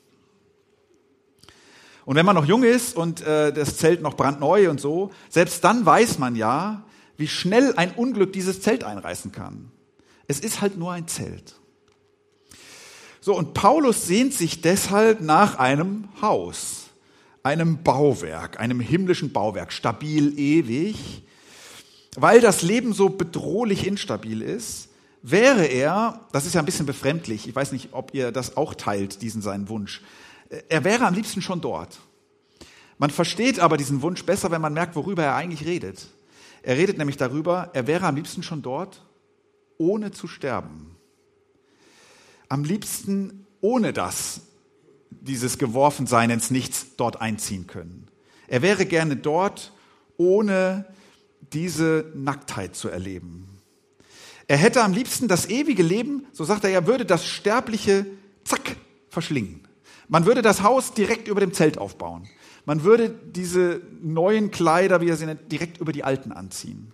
Und 2.04 2.14
wenn 2.14 2.26
man 2.26 2.36
noch 2.36 2.44
jung 2.44 2.62
ist 2.62 2.94
und 2.94 3.22
äh, 3.22 3.54
das 3.54 3.78
Zelt 3.78 4.02
noch 4.02 4.18
brandneu 4.18 4.68
und 4.68 4.82
so, 4.82 5.12
selbst 5.30 5.64
dann 5.64 5.86
weiß 5.86 6.18
man 6.18 6.36
ja, 6.36 6.84
wie 7.16 7.26
schnell 7.26 7.72
ein 7.76 7.90
Unglück 7.92 8.34
dieses 8.34 8.60
Zelt 8.60 8.84
einreißen 8.84 9.32
kann. 9.32 9.72
Es 10.28 10.40
ist 10.40 10.60
halt 10.60 10.76
nur 10.76 10.92
ein 10.92 11.08
Zelt. 11.08 11.54
So, 13.22 13.34
und 13.34 13.54
Paulus 13.54 14.06
sehnt 14.06 14.34
sich 14.34 14.60
deshalb 14.60 15.22
nach 15.22 15.56
einem 15.56 16.08
Haus, 16.20 16.83
einem 17.44 17.84
Bauwerk, 17.84 18.58
einem 18.58 18.80
himmlischen 18.80 19.32
Bauwerk, 19.32 19.72
stabil 19.72 20.36
ewig, 20.38 21.22
weil 22.16 22.40
das 22.40 22.62
Leben 22.62 22.92
so 22.92 23.10
bedrohlich 23.10 23.86
instabil 23.86 24.42
ist 24.42 24.88
wäre 25.26 25.64
er, 25.64 26.20
das 26.32 26.44
ist 26.44 26.54
ja 26.54 26.60
ein 26.60 26.66
bisschen 26.66 26.84
befremdlich, 26.84 27.48
ich 27.48 27.56
weiß 27.56 27.72
nicht, 27.72 27.88
ob 27.92 28.12
ihr 28.12 28.30
das 28.30 28.58
auch 28.58 28.74
teilt, 28.74 29.22
diesen 29.22 29.40
seinen 29.40 29.70
Wunsch, 29.70 30.02
er 30.68 30.84
wäre 30.84 31.06
am 31.06 31.14
liebsten 31.14 31.40
schon 31.40 31.62
dort. 31.62 31.98
Man 32.98 33.08
versteht 33.08 33.58
aber 33.58 33.78
diesen 33.78 34.02
Wunsch 34.02 34.24
besser, 34.24 34.50
wenn 34.50 34.60
man 34.60 34.74
merkt, 34.74 34.94
worüber 34.94 35.24
er 35.24 35.34
eigentlich 35.34 35.64
redet. 35.66 36.06
Er 36.62 36.76
redet 36.76 36.98
nämlich 36.98 37.16
darüber, 37.16 37.70
er 37.72 37.86
wäre 37.86 38.06
am 38.06 38.16
liebsten 38.16 38.42
schon 38.42 38.60
dort, 38.60 39.02
ohne 39.78 40.12
zu 40.12 40.28
sterben. 40.28 40.94
Am 42.50 42.62
liebsten 42.62 43.46
ohne 43.62 43.94
das, 43.94 44.42
dieses 45.20 45.58
Geworfensein 45.58 46.30
ins 46.30 46.50
Nichts 46.50 46.96
dort 46.96 47.20
einziehen 47.20 47.66
können. 47.66 48.08
Er 48.48 48.62
wäre 48.62 48.86
gerne 48.86 49.16
dort, 49.16 49.72
ohne 50.16 50.86
diese 51.52 52.10
Nacktheit 52.14 52.76
zu 52.76 52.88
erleben. 52.88 53.48
Er 54.46 54.56
hätte 54.56 54.82
am 54.82 54.92
liebsten 54.92 55.28
das 55.28 55.48
ewige 55.48 55.82
Leben, 55.82 56.26
so 56.32 56.44
sagt 56.44 56.64
er 56.64 56.70
ja, 56.70 56.86
würde 56.86 57.06
das 57.06 57.24
Sterbliche 57.24 58.06
zack 58.44 58.76
verschlingen. 59.08 59.66
Man 60.08 60.26
würde 60.26 60.42
das 60.42 60.62
Haus 60.62 60.92
direkt 60.92 61.28
über 61.28 61.40
dem 61.40 61.54
Zelt 61.54 61.78
aufbauen. 61.78 62.28
Man 62.66 62.82
würde 62.82 63.08
diese 63.08 63.80
neuen 64.02 64.50
Kleider, 64.50 65.00
wie 65.00 65.08
er 65.08 65.16
sie 65.16 65.26
nennt, 65.26 65.50
direkt 65.50 65.78
über 65.78 65.92
die 65.92 66.04
alten 66.04 66.32
anziehen. 66.32 66.92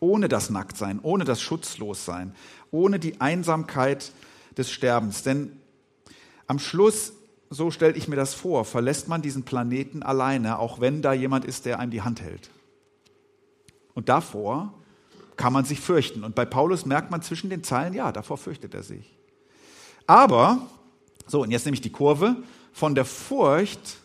Ohne 0.00 0.28
das 0.28 0.48
Nacktsein, 0.48 1.00
ohne 1.02 1.24
das 1.24 1.42
Schutzlossein, 1.42 2.34
ohne 2.70 2.98
die 2.98 3.20
Einsamkeit 3.20 4.12
des 4.56 4.70
Sterbens. 4.70 5.22
Denn 5.22 5.52
am 6.46 6.58
Schluss, 6.58 7.12
so 7.50 7.70
stelle 7.70 7.94
ich 7.94 8.08
mir 8.08 8.16
das 8.16 8.34
vor, 8.34 8.64
verlässt 8.64 9.08
man 9.08 9.22
diesen 9.22 9.44
Planeten 9.44 10.02
alleine, 10.02 10.58
auch 10.58 10.80
wenn 10.80 11.02
da 11.02 11.12
jemand 11.12 11.44
ist, 11.44 11.64
der 11.64 11.78
einem 11.78 11.90
die 11.90 12.02
Hand 12.02 12.20
hält. 12.20 12.50
Und 13.94 14.08
davor 14.08 14.74
kann 15.36 15.52
man 15.52 15.64
sich 15.64 15.80
fürchten. 15.80 16.24
Und 16.24 16.34
bei 16.34 16.44
Paulus 16.44 16.84
merkt 16.84 17.10
man 17.10 17.22
zwischen 17.22 17.48
den 17.48 17.64
Zeilen, 17.64 17.94
ja, 17.94 18.12
davor 18.12 18.36
fürchtet 18.36 18.74
er 18.74 18.82
sich. 18.82 19.16
Aber, 20.06 20.66
so, 21.26 21.42
und 21.42 21.50
jetzt 21.50 21.64
nehme 21.64 21.74
ich 21.74 21.80
die 21.80 21.92
Kurve, 21.92 22.36
von 22.72 22.94
der 22.94 23.04
Furcht 23.04 23.98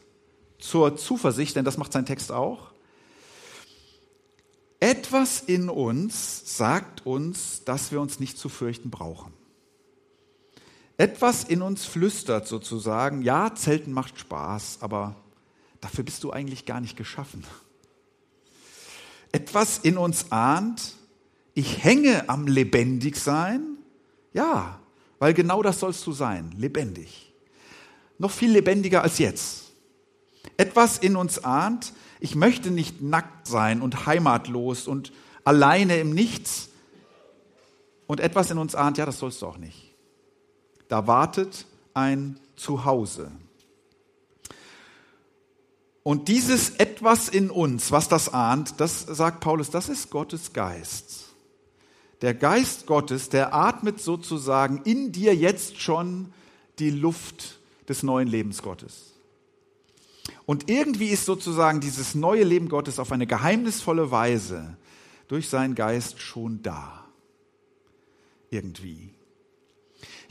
zur 0.60 0.96
Zuversicht, 0.96 1.56
denn 1.56 1.66
das 1.66 1.78
macht 1.78 1.92
sein 1.92 2.06
Text 2.06 2.32
auch. 2.32 2.72
Etwas 4.80 5.42
in 5.42 5.70
uns 5.70 6.58
sagt 6.58 7.06
uns, 7.06 7.64
dass 7.66 7.92
wir 7.92 8.02
uns 8.02 8.20
nicht 8.20 8.38
zu 8.38 8.50
fürchten 8.50 8.90
brauchen. 8.90 9.34
Etwas 11.04 11.44
in 11.44 11.62
uns 11.62 11.84
flüstert 11.84 12.48
sozusagen, 12.48 13.24
ja, 13.24 13.54
Zelten 13.54 13.92
macht 13.92 14.18
Spaß, 14.18 14.78
aber 14.80 15.18
dafür 15.82 16.06
bist 16.06 16.24
du 16.24 16.32
eigentlich 16.32 16.66
gar 16.66 16.80
nicht 16.80 16.96
geschaffen. 16.96 17.44
Etwas 19.34 19.80
in 19.80 19.98
uns 19.98 20.32
ahnt, 20.32 20.94
ich 21.56 21.84
hänge 21.84 22.30
am 22.30 22.48
Lebendigsein. 22.48 23.80
Ja, 24.32 24.80
weil 25.20 25.34
genau 25.34 25.62
das 25.62 25.82
sollst 25.82 26.08
du 26.08 26.14
sein, 26.14 26.56
lebendig. 26.58 27.34
Noch 28.18 28.32
viel 28.32 28.52
lebendiger 28.54 29.02
als 29.02 29.18
jetzt. 29.18 29.74
Etwas 30.56 31.00
in 31.00 31.18
uns 31.18 31.44
ahnt, 31.44 31.92
ich 32.22 32.34
möchte 32.34 32.72
nicht 32.72 33.02
nackt 33.02 33.46
sein 33.46 33.82
und 33.82 34.06
heimatlos 34.06 34.88
und 34.88 35.12
alleine 35.44 35.98
im 35.98 36.12
Nichts. 36.12 36.70
Und 38.08 38.22
etwas 38.22 38.52
in 38.52 38.58
uns 38.58 38.74
ahnt, 38.74 38.98
ja, 38.98 39.06
das 39.06 39.20
sollst 39.20 39.42
du 39.42 39.48
auch 39.48 39.58
nicht. 39.58 39.93
Da 40.88 41.08
wartet 41.08 41.66
ein 41.94 42.40
Zuhause. 42.56 43.32
Und 46.04 46.28
dieses 46.28 46.72
etwas 46.72 47.30
in 47.30 47.50
uns, 47.50 47.92
was 47.92 48.10
das 48.10 48.34
ahnt, 48.34 48.80
das 48.80 49.02
sagt 49.02 49.40
Paulus, 49.40 49.70
das 49.70 49.90
ist 49.90 50.10
Gottes 50.10 50.54
Geist 50.54 51.24
der 52.24 52.34
Geist 52.34 52.86
Gottes, 52.86 53.28
der 53.28 53.54
atmet 53.54 54.00
sozusagen 54.00 54.82
in 54.86 55.12
dir 55.12 55.36
jetzt 55.36 55.82
schon 55.82 56.32
die 56.80 56.90
Luft 56.90 57.60
des 57.90 58.02
neuen 58.02 58.30
Lebens 58.30 58.62
Gottes. 58.62 59.12
Und 60.46 60.70
irgendwie 60.70 61.10
ist 61.10 61.26
sozusagen 61.26 61.82
dieses 61.82 62.16
neue 62.16 62.46
Leben 62.46 62.70
Gottes 62.70 62.98
auf 62.98 63.12
eine 63.12 63.28
geheimnisvolle 63.28 64.10
Weise 64.10 64.78
durch 65.28 65.50
seinen 65.50 65.76
Geist 65.76 66.22
schon 66.22 66.64
da. 66.64 67.04
Irgendwie. 68.50 69.14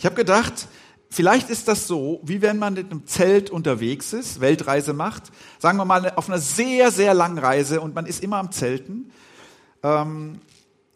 Ich 0.02 0.06
habe 0.06 0.16
gedacht, 0.16 0.66
vielleicht 1.10 1.48
ist 1.48 1.68
das 1.68 1.86
so, 1.86 2.18
wie 2.24 2.42
wenn 2.42 2.58
man 2.58 2.74
mit 2.74 2.90
einem 2.90 3.06
Zelt 3.06 3.50
unterwegs 3.50 4.12
ist, 4.12 4.40
Weltreise 4.40 4.94
macht, 4.94 5.30
sagen 5.60 5.78
wir 5.78 5.84
mal 5.84 6.10
auf 6.16 6.28
einer 6.28 6.40
sehr, 6.40 6.90
sehr 6.90 7.14
langen 7.14 7.38
Reise 7.38 7.80
und 7.80 7.94
man 7.94 8.06
ist 8.06 8.20
immer 8.20 8.38
am 8.38 8.50
Zelten. 8.50 9.12
Ähm, 9.84 10.40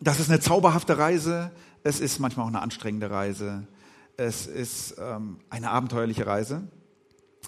das 0.01 0.19
ist 0.19 0.29
eine 0.29 0.41
zauberhafte 0.41 0.99
Reise, 0.99 1.53
es 1.85 2.01
ist 2.01 2.19
manchmal 2.19 2.47
auch 2.47 2.49
eine 2.49 2.63
anstrengende 2.63 3.09
Reise, 3.09 3.69
es 4.17 4.49
ist 4.49 4.97
ähm, 4.99 5.39
eine 5.51 5.71
abenteuerliche 5.71 6.27
Reise. 6.27 6.67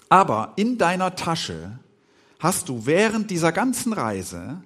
Aber 0.07 0.53
in 0.55 0.77
deiner 0.77 1.17
Tasche 1.17 1.77
hast 2.39 2.69
du 2.69 2.85
während 2.85 3.31
dieser 3.31 3.51
ganzen 3.51 3.91
Reise 3.91 4.63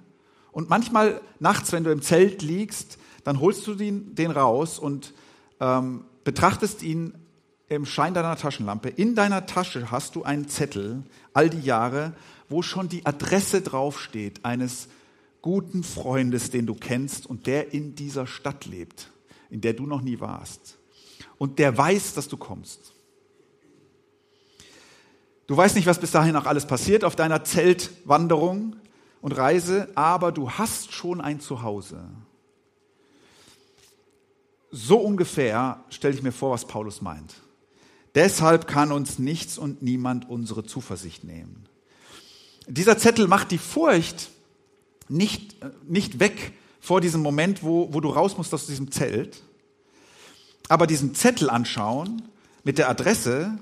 und 0.52 0.70
manchmal 0.70 1.20
nachts, 1.40 1.72
wenn 1.72 1.82
du 1.82 1.90
im 1.90 2.02
Zelt 2.02 2.42
liegst, 2.42 2.98
dann 3.24 3.40
holst 3.40 3.66
du 3.66 3.74
den, 3.74 4.14
den 4.14 4.30
raus 4.30 4.78
und 4.78 5.12
ähm, 5.58 6.04
betrachtest 6.24 6.82
ihn 6.82 7.14
im 7.68 7.86
Schein 7.86 8.14
deiner 8.14 8.36
Taschenlampe. 8.36 8.88
In 8.88 9.14
deiner 9.14 9.46
Tasche 9.46 9.90
hast 9.90 10.16
du 10.16 10.22
einen 10.22 10.48
Zettel, 10.48 11.02
all 11.32 11.48
die 11.48 11.60
Jahre, 11.60 12.14
wo 12.48 12.62
schon 12.62 12.88
die 12.88 13.06
Adresse 13.06 13.62
draufsteht 13.62 14.44
eines 14.44 14.88
guten 15.42 15.82
Freundes, 15.82 16.50
den 16.50 16.66
du 16.66 16.74
kennst 16.74 17.26
und 17.26 17.46
der 17.46 17.72
in 17.72 17.94
dieser 17.94 18.26
Stadt 18.26 18.66
lebt, 18.66 19.10
in 19.50 19.60
der 19.60 19.74
du 19.74 19.86
noch 19.86 20.00
nie 20.00 20.20
warst. 20.20 20.78
Und 21.38 21.58
der 21.58 21.76
weiß, 21.76 22.14
dass 22.14 22.28
du 22.28 22.36
kommst. 22.36 22.92
Du 25.46 25.56
weißt 25.56 25.76
nicht, 25.76 25.86
was 25.86 25.98
bis 25.98 26.10
dahin 26.10 26.32
noch 26.32 26.46
alles 26.46 26.66
passiert 26.66 27.04
auf 27.04 27.16
deiner 27.16 27.44
Zeltwanderung 27.44 28.76
und 29.20 29.32
Reise, 29.32 29.88
aber 29.94 30.32
du 30.32 30.50
hast 30.50 30.92
schon 30.92 31.20
ein 31.20 31.40
Zuhause. 31.40 32.08
So 34.76 34.98
ungefähr 34.98 35.84
stelle 35.88 36.16
ich 36.16 36.22
mir 36.24 36.32
vor, 36.32 36.50
was 36.50 36.66
Paulus 36.66 37.00
meint. 37.00 37.32
Deshalb 38.16 38.66
kann 38.66 38.90
uns 38.90 39.20
nichts 39.20 39.56
und 39.56 39.82
niemand 39.82 40.28
unsere 40.28 40.64
Zuversicht 40.64 41.22
nehmen. 41.22 41.68
Dieser 42.66 42.98
Zettel 42.98 43.28
macht 43.28 43.52
die 43.52 43.58
Furcht 43.58 44.30
nicht, 45.08 45.54
nicht 45.86 46.18
weg 46.18 46.54
vor 46.80 47.00
diesem 47.00 47.22
Moment, 47.22 47.62
wo, 47.62 47.94
wo 47.94 48.00
du 48.00 48.08
raus 48.08 48.36
musst 48.36 48.52
aus 48.52 48.66
diesem 48.66 48.90
Zelt, 48.90 49.44
aber 50.68 50.88
diesen 50.88 51.14
Zettel 51.14 51.50
anschauen 51.50 52.22
mit 52.64 52.76
der 52.76 52.88
Adresse, 52.88 53.56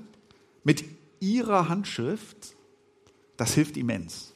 mit 0.65 0.83
ihrer 1.21 1.69
Handschrift, 1.69 2.55
das 3.37 3.53
hilft 3.53 3.77
immens. 3.77 4.33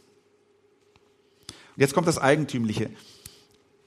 Und 1.48 1.80
jetzt 1.80 1.94
kommt 1.94 2.06
das 2.06 2.18
Eigentümliche. 2.18 2.90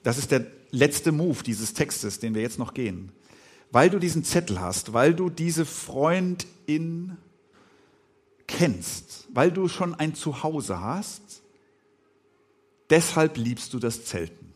das 0.02 0.18
ist 0.18 0.32
der 0.32 0.59
letzte 0.70 1.12
Move 1.12 1.42
dieses 1.42 1.74
Textes, 1.74 2.18
den 2.18 2.34
wir 2.34 2.42
jetzt 2.42 2.58
noch 2.58 2.74
gehen, 2.74 3.12
weil 3.70 3.90
du 3.90 3.98
diesen 3.98 4.24
Zettel 4.24 4.60
hast, 4.60 4.92
weil 4.92 5.14
du 5.14 5.30
diese 5.30 5.64
Freundin 5.64 7.16
kennst, 8.46 9.28
weil 9.32 9.52
du 9.52 9.68
schon 9.68 9.94
ein 9.94 10.14
Zuhause 10.14 10.80
hast, 10.80 11.42
deshalb 12.90 13.36
liebst 13.36 13.72
du 13.72 13.78
das 13.78 14.04
Zelten. 14.04 14.52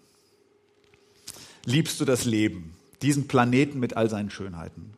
Liebst 1.65 2.01
du 2.01 2.05
das 2.05 2.25
Leben, 2.25 2.75
diesen 3.03 3.29
Planeten 3.29 3.81
mit 3.81 3.97
all 3.97 4.11
seinen 4.11 4.31
Schönheiten. 4.31 4.95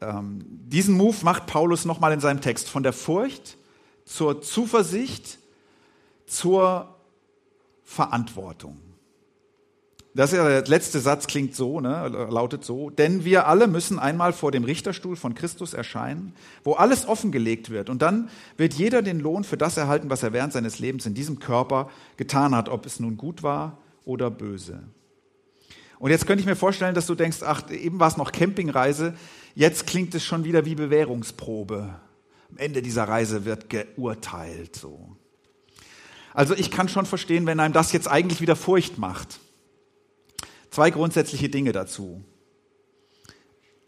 Ähm, 0.00 0.44
diesen 0.48 0.96
Move 0.96 1.18
macht 1.22 1.46
Paulus 1.46 1.84
nochmal 1.84 2.12
in 2.12 2.20
seinem 2.20 2.40
Text 2.40 2.68
von 2.68 2.82
der 2.82 2.92
Furcht 2.92 3.56
zur 4.04 4.42
Zuversicht, 4.42 5.38
zur 6.26 6.96
Verantwortung. 7.84 8.91
Das 10.14 10.30
ist 10.30 10.36
ja 10.36 10.46
der 10.46 10.66
letzte 10.66 11.00
Satz 11.00 11.26
klingt 11.26 11.56
so, 11.56 11.80
ne, 11.80 12.08
lautet 12.08 12.64
so, 12.64 12.90
denn 12.90 13.24
wir 13.24 13.46
alle 13.46 13.66
müssen 13.66 13.98
einmal 13.98 14.34
vor 14.34 14.52
dem 14.52 14.64
Richterstuhl 14.64 15.16
von 15.16 15.34
Christus 15.34 15.72
erscheinen, 15.72 16.34
wo 16.64 16.74
alles 16.74 17.08
offengelegt 17.08 17.70
wird 17.70 17.88
und 17.88 18.02
dann 18.02 18.28
wird 18.58 18.74
jeder 18.74 19.00
den 19.00 19.20
Lohn 19.20 19.42
für 19.42 19.56
das 19.56 19.78
erhalten, 19.78 20.10
was 20.10 20.22
er 20.22 20.34
während 20.34 20.52
seines 20.52 20.78
Lebens 20.78 21.06
in 21.06 21.14
diesem 21.14 21.38
Körper 21.38 21.88
getan 22.18 22.54
hat, 22.54 22.68
ob 22.68 22.84
es 22.84 23.00
nun 23.00 23.16
gut 23.16 23.42
war 23.42 23.78
oder 24.04 24.30
böse. 24.30 24.82
Und 25.98 26.10
jetzt 26.10 26.26
könnte 26.26 26.40
ich 26.40 26.46
mir 26.46 26.56
vorstellen, 26.56 26.94
dass 26.94 27.06
du 27.06 27.14
denkst, 27.14 27.38
ach, 27.42 27.70
eben 27.70 27.98
war 27.98 28.08
es 28.08 28.18
noch 28.18 28.32
Campingreise, 28.32 29.14
jetzt 29.54 29.86
klingt 29.86 30.14
es 30.14 30.24
schon 30.24 30.44
wieder 30.44 30.66
wie 30.66 30.74
Bewährungsprobe. 30.74 31.94
Am 32.50 32.58
Ende 32.58 32.82
dieser 32.82 33.04
Reise 33.04 33.46
wird 33.46 33.70
geurteilt, 33.70 34.76
so. 34.76 35.16
Also 36.34 36.54
ich 36.54 36.70
kann 36.70 36.88
schon 36.88 37.06
verstehen, 37.06 37.46
wenn 37.46 37.60
einem 37.60 37.72
das 37.72 37.92
jetzt 37.92 38.08
eigentlich 38.08 38.40
wieder 38.42 38.56
Furcht 38.56 38.98
macht. 38.98 39.40
Zwei 40.72 40.90
grundsätzliche 40.90 41.50
Dinge 41.50 41.72
dazu, 41.72 42.24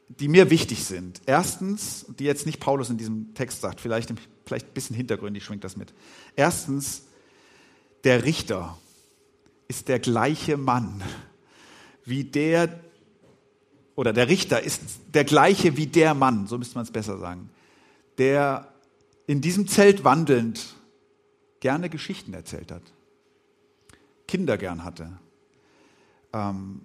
die 0.08 0.28
mir 0.28 0.50
wichtig 0.50 0.84
sind. 0.84 1.22
Erstens, 1.24 2.04
die 2.18 2.24
jetzt 2.24 2.44
nicht 2.44 2.60
Paulus 2.60 2.90
in 2.90 2.98
diesem 2.98 3.32
Text 3.32 3.62
sagt, 3.62 3.80
vielleicht, 3.80 4.12
vielleicht 4.44 4.66
ein 4.68 4.74
bisschen 4.74 4.94
hintergründig 4.94 5.42
schwingt 5.42 5.64
das 5.64 5.78
mit. 5.78 5.94
Erstens, 6.36 7.04
der 8.04 8.24
Richter 8.24 8.76
ist 9.66 9.88
der 9.88 9.98
gleiche 9.98 10.58
Mann 10.58 11.02
wie 12.04 12.24
der, 12.24 12.80
oder 13.94 14.12
der 14.12 14.28
Richter 14.28 14.62
ist 14.62 14.82
der 15.14 15.24
gleiche 15.24 15.78
wie 15.78 15.86
der 15.86 16.12
Mann, 16.12 16.46
so 16.48 16.58
müsste 16.58 16.74
man 16.74 16.84
es 16.84 16.90
besser 16.90 17.16
sagen, 17.16 17.48
der 18.18 18.70
in 19.26 19.40
diesem 19.40 19.68
Zelt 19.68 20.04
wandelnd 20.04 20.76
gerne 21.60 21.88
Geschichten 21.88 22.34
erzählt 22.34 22.70
hat, 22.70 22.82
Kinder 24.28 24.58
gern 24.58 24.84
hatte, 24.84 25.18
ähm, 26.34 26.82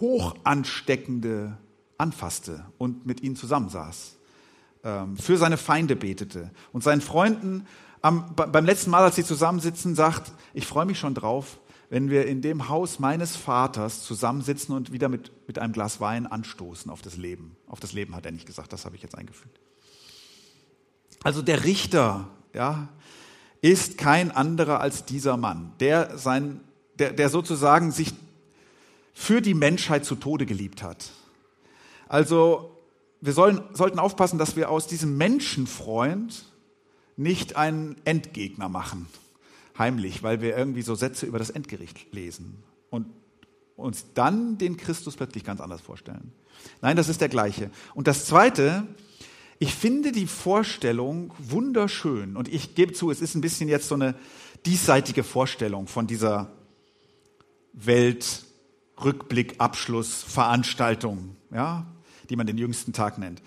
hoch 0.00 0.36
ansteckende 0.44 1.58
anfasste 1.98 2.64
und 2.78 3.04
mit 3.04 3.22
ihnen 3.22 3.36
zusammensaß, 3.36 4.16
ähm, 4.84 5.16
für 5.16 5.36
seine 5.36 5.56
Feinde 5.56 5.96
betete 5.96 6.50
und 6.72 6.84
seinen 6.84 7.00
Freunden 7.00 7.66
am, 8.00 8.34
beim 8.36 8.64
letzten 8.64 8.90
Mal, 8.90 9.02
als 9.02 9.16
sie 9.16 9.24
zusammensitzen, 9.24 9.96
sagt, 9.96 10.32
ich 10.54 10.66
freue 10.66 10.86
mich 10.86 11.00
schon 11.00 11.14
drauf, 11.14 11.58
wenn 11.90 12.10
wir 12.10 12.26
in 12.26 12.42
dem 12.42 12.68
Haus 12.68 13.00
meines 13.00 13.34
Vaters 13.34 14.04
zusammensitzen 14.04 14.74
und 14.74 14.92
wieder 14.92 15.08
mit, 15.08 15.32
mit 15.48 15.58
einem 15.58 15.72
Glas 15.72 16.00
Wein 16.00 16.26
anstoßen 16.26 16.90
auf 16.90 17.02
das 17.02 17.16
Leben. 17.16 17.56
Auf 17.66 17.80
das 17.80 17.92
Leben 17.92 18.14
hat 18.14 18.24
er 18.24 18.32
nicht 18.32 18.46
gesagt, 18.46 18.72
das 18.72 18.84
habe 18.84 18.94
ich 18.94 19.02
jetzt 19.02 19.18
eingefügt. 19.18 19.58
Also 21.24 21.42
der 21.42 21.64
Richter, 21.64 22.28
ja, 22.54 22.88
ist 23.60 23.98
kein 23.98 24.30
anderer 24.30 24.80
als 24.80 25.04
dieser 25.04 25.36
Mann, 25.36 25.72
der 25.80 26.16
sein, 26.18 26.60
der, 26.98 27.12
der 27.12 27.28
sozusagen 27.28 27.90
sich 27.90 28.14
für 29.18 29.42
die 29.42 29.54
Menschheit 29.54 30.04
zu 30.04 30.14
Tode 30.14 30.46
geliebt 30.46 30.80
hat. 30.84 31.10
Also 32.06 32.78
wir 33.20 33.32
sollen, 33.32 33.60
sollten 33.72 33.98
aufpassen, 33.98 34.38
dass 34.38 34.54
wir 34.54 34.70
aus 34.70 34.86
diesem 34.86 35.16
Menschenfreund 35.16 36.44
nicht 37.16 37.56
einen 37.56 37.96
Endgegner 38.04 38.68
machen, 38.68 39.08
heimlich, 39.76 40.22
weil 40.22 40.40
wir 40.40 40.56
irgendwie 40.56 40.82
so 40.82 40.94
Sätze 40.94 41.26
über 41.26 41.40
das 41.40 41.50
Endgericht 41.50 42.12
lesen 42.14 42.62
und 42.90 43.06
uns 43.74 44.06
dann 44.14 44.56
den 44.56 44.76
Christus 44.76 45.16
plötzlich 45.16 45.42
ganz 45.42 45.60
anders 45.60 45.80
vorstellen. 45.80 46.32
Nein, 46.80 46.96
das 46.96 47.08
ist 47.08 47.20
der 47.20 47.28
gleiche. 47.28 47.72
Und 47.96 48.06
das 48.06 48.24
Zweite, 48.24 48.86
ich 49.58 49.74
finde 49.74 50.12
die 50.12 50.28
Vorstellung 50.28 51.34
wunderschön 51.38 52.36
und 52.36 52.46
ich 52.46 52.76
gebe 52.76 52.92
zu, 52.92 53.10
es 53.10 53.20
ist 53.20 53.34
ein 53.34 53.40
bisschen 53.40 53.68
jetzt 53.68 53.88
so 53.88 53.96
eine 53.96 54.14
diesseitige 54.64 55.24
Vorstellung 55.24 55.88
von 55.88 56.06
dieser 56.06 56.52
Welt, 57.72 58.44
Rückblick, 59.04 59.56
Abschluss, 59.58 60.22
Veranstaltung, 60.22 61.36
ja, 61.52 61.86
die 62.28 62.36
man 62.36 62.46
den 62.46 62.58
jüngsten 62.58 62.92
Tag 62.92 63.18
nennt. 63.18 63.42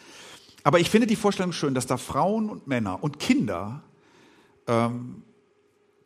Aber 0.64 0.80
ich 0.80 0.90
finde 0.90 1.08
die 1.08 1.16
Vorstellung 1.16 1.54
schön, 1.54 1.74
dass 1.74 1.88
da 1.88 1.98
Frauen 1.98 2.50
und 2.50 2.68
Männer 2.68 3.04
und 3.04 3.20
Kinder 3.20 3.84
ähm, 4.68 5.24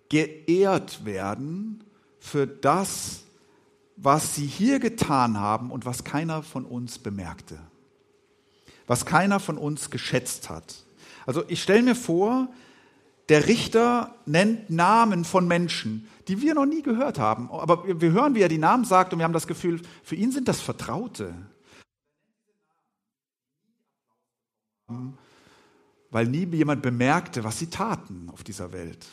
geehrt 0.09 1.05
werden 1.05 1.83
für 2.19 2.47
das, 2.47 3.23
was 3.97 4.35
sie 4.35 4.45
hier 4.45 4.79
getan 4.79 5.39
haben 5.39 5.71
und 5.71 5.85
was 5.85 6.03
keiner 6.03 6.43
von 6.43 6.65
uns 6.65 6.99
bemerkte, 6.99 7.59
was 8.87 9.05
keiner 9.05 9.39
von 9.39 9.57
uns 9.57 9.89
geschätzt 9.89 10.49
hat. 10.49 10.83
Also 11.25 11.43
ich 11.47 11.61
stelle 11.61 11.81
mir 11.81 11.95
vor, 11.95 12.49
der 13.29 13.47
Richter 13.47 14.15
nennt 14.25 14.69
Namen 14.69 15.25
von 15.25 15.47
Menschen, 15.47 16.07
die 16.27 16.41
wir 16.41 16.53
noch 16.53 16.65
nie 16.65 16.81
gehört 16.81 17.17
haben. 17.17 17.49
Aber 17.51 17.99
wir 17.99 18.11
hören, 18.11 18.35
wie 18.35 18.41
er 18.41 18.49
die 18.49 18.57
Namen 18.57 18.85
sagt 18.85 19.13
und 19.13 19.19
wir 19.19 19.23
haben 19.23 19.33
das 19.33 19.47
Gefühl, 19.47 19.81
für 20.03 20.15
ihn 20.15 20.31
sind 20.31 20.47
das 20.47 20.61
Vertraute. 20.61 21.33
Weil 26.11 26.27
nie 26.27 26.45
jemand 26.45 26.83
bemerkte, 26.83 27.43
was 27.43 27.57
sie 27.57 27.67
taten 27.67 28.29
auf 28.31 28.43
dieser 28.43 28.71
Welt. 28.71 29.05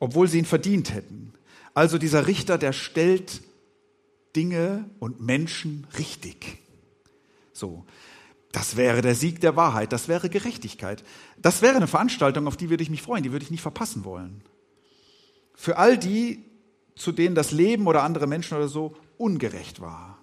Obwohl 0.00 0.26
sie 0.28 0.38
ihn 0.38 0.44
verdient 0.44 0.92
hätten. 0.92 1.32
Also 1.72 1.98
dieser 1.98 2.26
Richter, 2.26 2.58
der 2.58 2.72
stellt 2.72 3.42
Dinge 4.34 4.90
und 4.98 5.20
Menschen 5.20 5.86
richtig. 5.96 6.58
So. 7.52 7.84
Das 8.54 8.76
wäre 8.76 9.02
der 9.02 9.16
Sieg 9.16 9.40
der 9.40 9.56
Wahrheit, 9.56 9.92
das 9.92 10.06
wäre 10.06 10.28
Gerechtigkeit. 10.28 11.02
Das 11.36 11.60
wäre 11.60 11.74
eine 11.74 11.88
Veranstaltung, 11.88 12.46
auf 12.46 12.56
die 12.56 12.70
würde 12.70 12.84
ich 12.84 12.88
mich 12.88 13.02
freuen, 13.02 13.24
die 13.24 13.32
würde 13.32 13.44
ich 13.44 13.50
nicht 13.50 13.62
verpassen 13.62 14.04
wollen. 14.04 14.42
Für 15.56 15.76
all 15.76 15.98
die, 15.98 16.44
zu 16.94 17.10
denen 17.10 17.34
das 17.34 17.50
Leben 17.50 17.88
oder 17.88 18.04
andere 18.04 18.28
Menschen 18.28 18.56
oder 18.56 18.68
so 18.68 18.94
ungerecht 19.18 19.80
war, 19.80 20.18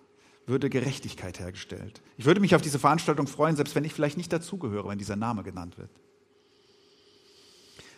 würde 0.46 0.70
Gerechtigkeit 0.70 1.42
hergestellt. 1.42 2.02
Ich 2.16 2.24
würde 2.24 2.40
mich 2.40 2.56
auf 2.56 2.62
diese 2.62 2.80
Veranstaltung 2.80 3.28
freuen, 3.28 3.58
selbst 3.58 3.76
wenn 3.76 3.84
ich 3.84 3.94
vielleicht 3.94 4.16
nicht 4.16 4.32
dazugehöre, 4.32 4.88
wenn 4.88 4.98
dieser 4.98 5.18
Name 5.18 5.44
genannt 5.44 5.78
wird. 5.78 5.90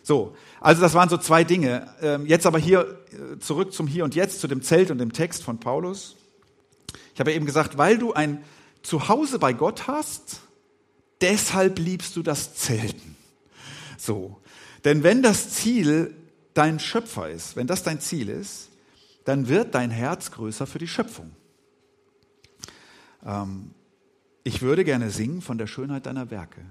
So, 0.02 0.36
also 0.60 0.82
das 0.82 0.96
waren 0.96 1.10
so 1.10 1.18
zwei 1.18 1.44
Dinge. 1.44 1.94
Ähm, 2.02 2.26
jetzt 2.26 2.48
aber 2.48 2.58
hier 2.58 3.00
äh, 3.12 3.38
zurück 3.38 3.72
zum 3.72 3.86
Hier 3.86 4.04
und 4.04 4.16
Jetzt, 4.16 4.42
zu 4.42 4.48
dem 4.48 4.64
Zelt 4.64 4.90
und 4.90 4.98
dem 4.98 5.14
Text 5.14 5.44
von 5.44 5.60
Paulus. 5.60 6.16
Ich 7.14 7.20
habe 7.20 7.32
eben 7.34 7.46
gesagt, 7.46 7.78
weil 7.78 8.00
du 8.00 8.14
ein 8.14 8.44
Zuhause 8.84 9.40
bei 9.40 9.54
Gott 9.54 9.88
hast, 9.88 10.42
deshalb 11.22 11.80
liebst 11.80 12.16
du 12.16 12.22
das 12.22 12.54
Zelten. 12.56 13.16
So. 13.98 14.42
Denn 14.84 15.04
wenn 15.04 15.24
das 15.24 15.50
Ziel 15.52 16.14
dein 16.54 16.80
Schöpfer 16.80 17.30
ist, 17.30 17.56
wenn 17.56 17.68
das 17.68 17.84
dein 17.84 18.00
Ziel 18.00 18.30
ist, 18.30 18.70
dann 19.24 19.48
wird 19.48 19.74
dein 19.74 19.90
Herz 19.90 20.32
größer 20.32 20.68
für 20.68 20.80
die 20.80 20.88
Schöpfung. 20.88 21.32
Ähm, 23.26 23.72
ich 24.44 24.62
würde 24.62 24.84
gerne 24.84 25.10
singen 25.10 25.42
von 25.42 25.58
der 25.58 25.68
Schönheit 25.68 26.06
deiner 26.06 26.30
Werke. 26.30 26.62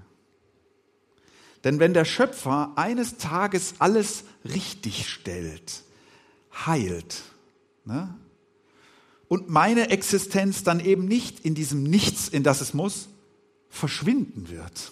Denn 1.63 1.79
wenn 1.79 1.93
der 1.93 2.05
Schöpfer 2.05 2.73
eines 2.75 3.17
Tages 3.17 3.75
alles 3.79 4.25
richtig 4.45 5.09
stellt, 5.09 5.83
heilt, 6.53 7.23
ne, 7.85 8.13
und 9.33 9.49
meine 9.49 9.89
Existenz 9.89 10.63
dann 10.63 10.79
eben 10.79 11.05
nicht 11.05 11.39
in 11.39 11.55
diesem 11.55 11.81
Nichts, 11.81 12.27
in 12.27 12.43
das 12.43 12.61
es 12.61 12.75
muss, 12.75 13.09
verschwinden 13.67 14.47
wird, 14.47 14.91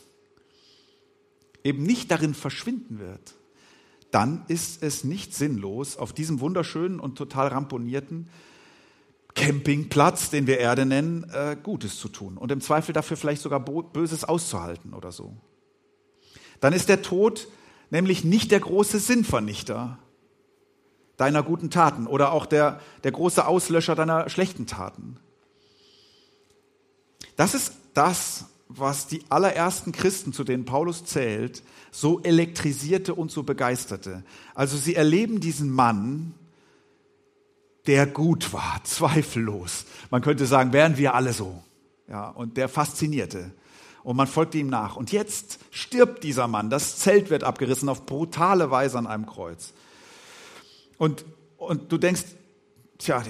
eben 1.64 1.84
nicht 1.84 2.10
darin 2.10 2.34
verschwinden 2.34 2.98
wird, 2.98 3.36
dann 4.10 4.44
ist 4.48 4.82
es 4.82 5.04
nicht 5.04 5.36
sinnlos, 5.36 5.96
auf 5.96 6.12
diesem 6.12 6.40
wunderschönen 6.40 7.00
und 7.00 7.20
total 7.20 7.50
ramponierten 7.50 8.30
Campingplatz, 9.36 10.32
den 10.32 10.48
wir 10.48 10.58
Erde 10.58 10.88
nennen, 10.88 11.24
äh, 11.32 11.56
Gutes 11.62 12.00
zu 12.00 12.10
tun 12.10 12.36
und 12.36 12.52
im 12.52 12.62
Zweifel 12.62 12.94
dafür 12.94 13.18
vielleicht 13.18 13.44
sogar 13.44 13.60
Böses 13.60 14.24
auszuhalten 14.24 14.96
oder 14.96 15.12
so. 15.12 15.38
Dann 16.62 16.74
ist 16.74 16.90
der 16.90 17.04
Tod 17.04 17.48
nämlich 17.92 18.24
nicht 18.24 18.50
der 18.50 18.62
große 18.62 18.98
Sinnvernichter, 18.98 20.00
deiner 21.22 21.44
guten 21.44 21.70
Taten 21.70 22.08
oder 22.08 22.32
auch 22.32 22.48
der, 22.48 22.80
der 23.04 23.12
große 23.12 23.46
Auslöscher 23.46 23.94
deiner 23.94 24.28
schlechten 24.28 24.66
Taten. 24.66 25.18
Das 27.36 27.54
ist 27.54 27.74
das, 27.94 28.46
was 28.70 29.06
die 29.06 29.22
allerersten 29.30 29.92
Christen, 29.92 30.34
zu 30.34 30.44
denen 30.44 30.66
Paulus 30.66 31.06
zählt, 31.06 31.62
so 31.92 32.22
elektrisierte 32.22 33.14
und 33.14 33.30
so 33.30 33.44
begeisterte. 33.44 34.24
Also 34.56 34.78
sie 34.78 34.96
erleben 34.96 35.40
diesen 35.40 35.70
Mann, 35.70 36.34
der 37.86 38.08
gut 38.08 38.52
war, 38.52 38.80
zweifellos. 38.84 39.86
Man 40.10 40.24
könnte 40.24 40.48
sagen, 40.48 40.74
wären 40.74 40.98
wir 40.98 41.14
alle 41.14 41.34
so. 41.34 41.64
Ja, 42.08 42.30
und 42.30 42.58
der 42.58 42.68
faszinierte. 42.68 43.52
Und 44.02 44.18
man 44.18 44.26
folgte 44.26 44.58
ihm 44.58 44.70
nach. 44.70 44.96
Und 44.96 45.12
jetzt 45.12 45.60
stirbt 45.70 46.24
dieser 46.24 46.48
Mann. 46.48 46.72
Das 46.72 46.98
Zelt 46.98 47.30
wird 47.30 47.44
abgerissen 47.44 47.90
auf 47.90 48.08
brutale 48.08 48.72
Weise 48.72 48.98
an 48.98 49.06
einem 49.06 49.28
Kreuz. 49.28 49.74
Und, 51.02 51.26
und 51.58 51.92
du 51.92 51.98
denkst, 51.98 52.26
tja, 53.00 53.24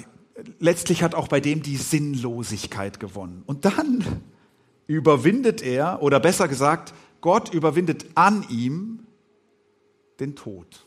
letztlich 0.59 1.03
hat 1.03 1.15
auch 1.15 1.29
bei 1.29 1.39
dem 1.39 1.63
die 1.63 1.77
Sinnlosigkeit 1.77 2.99
gewonnen. 2.99 3.43
Und 3.45 3.63
dann 3.63 4.23
überwindet 4.87 5.61
er, 5.61 6.01
oder 6.01 6.19
besser 6.19 6.49
gesagt, 6.49 6.93
Gott 7.21 7.53
überwindet 7.53 8.07
an 8.15 8.45
ihm 8.49 9.07
den 10.19 10.35
Tod. 10.35 10.85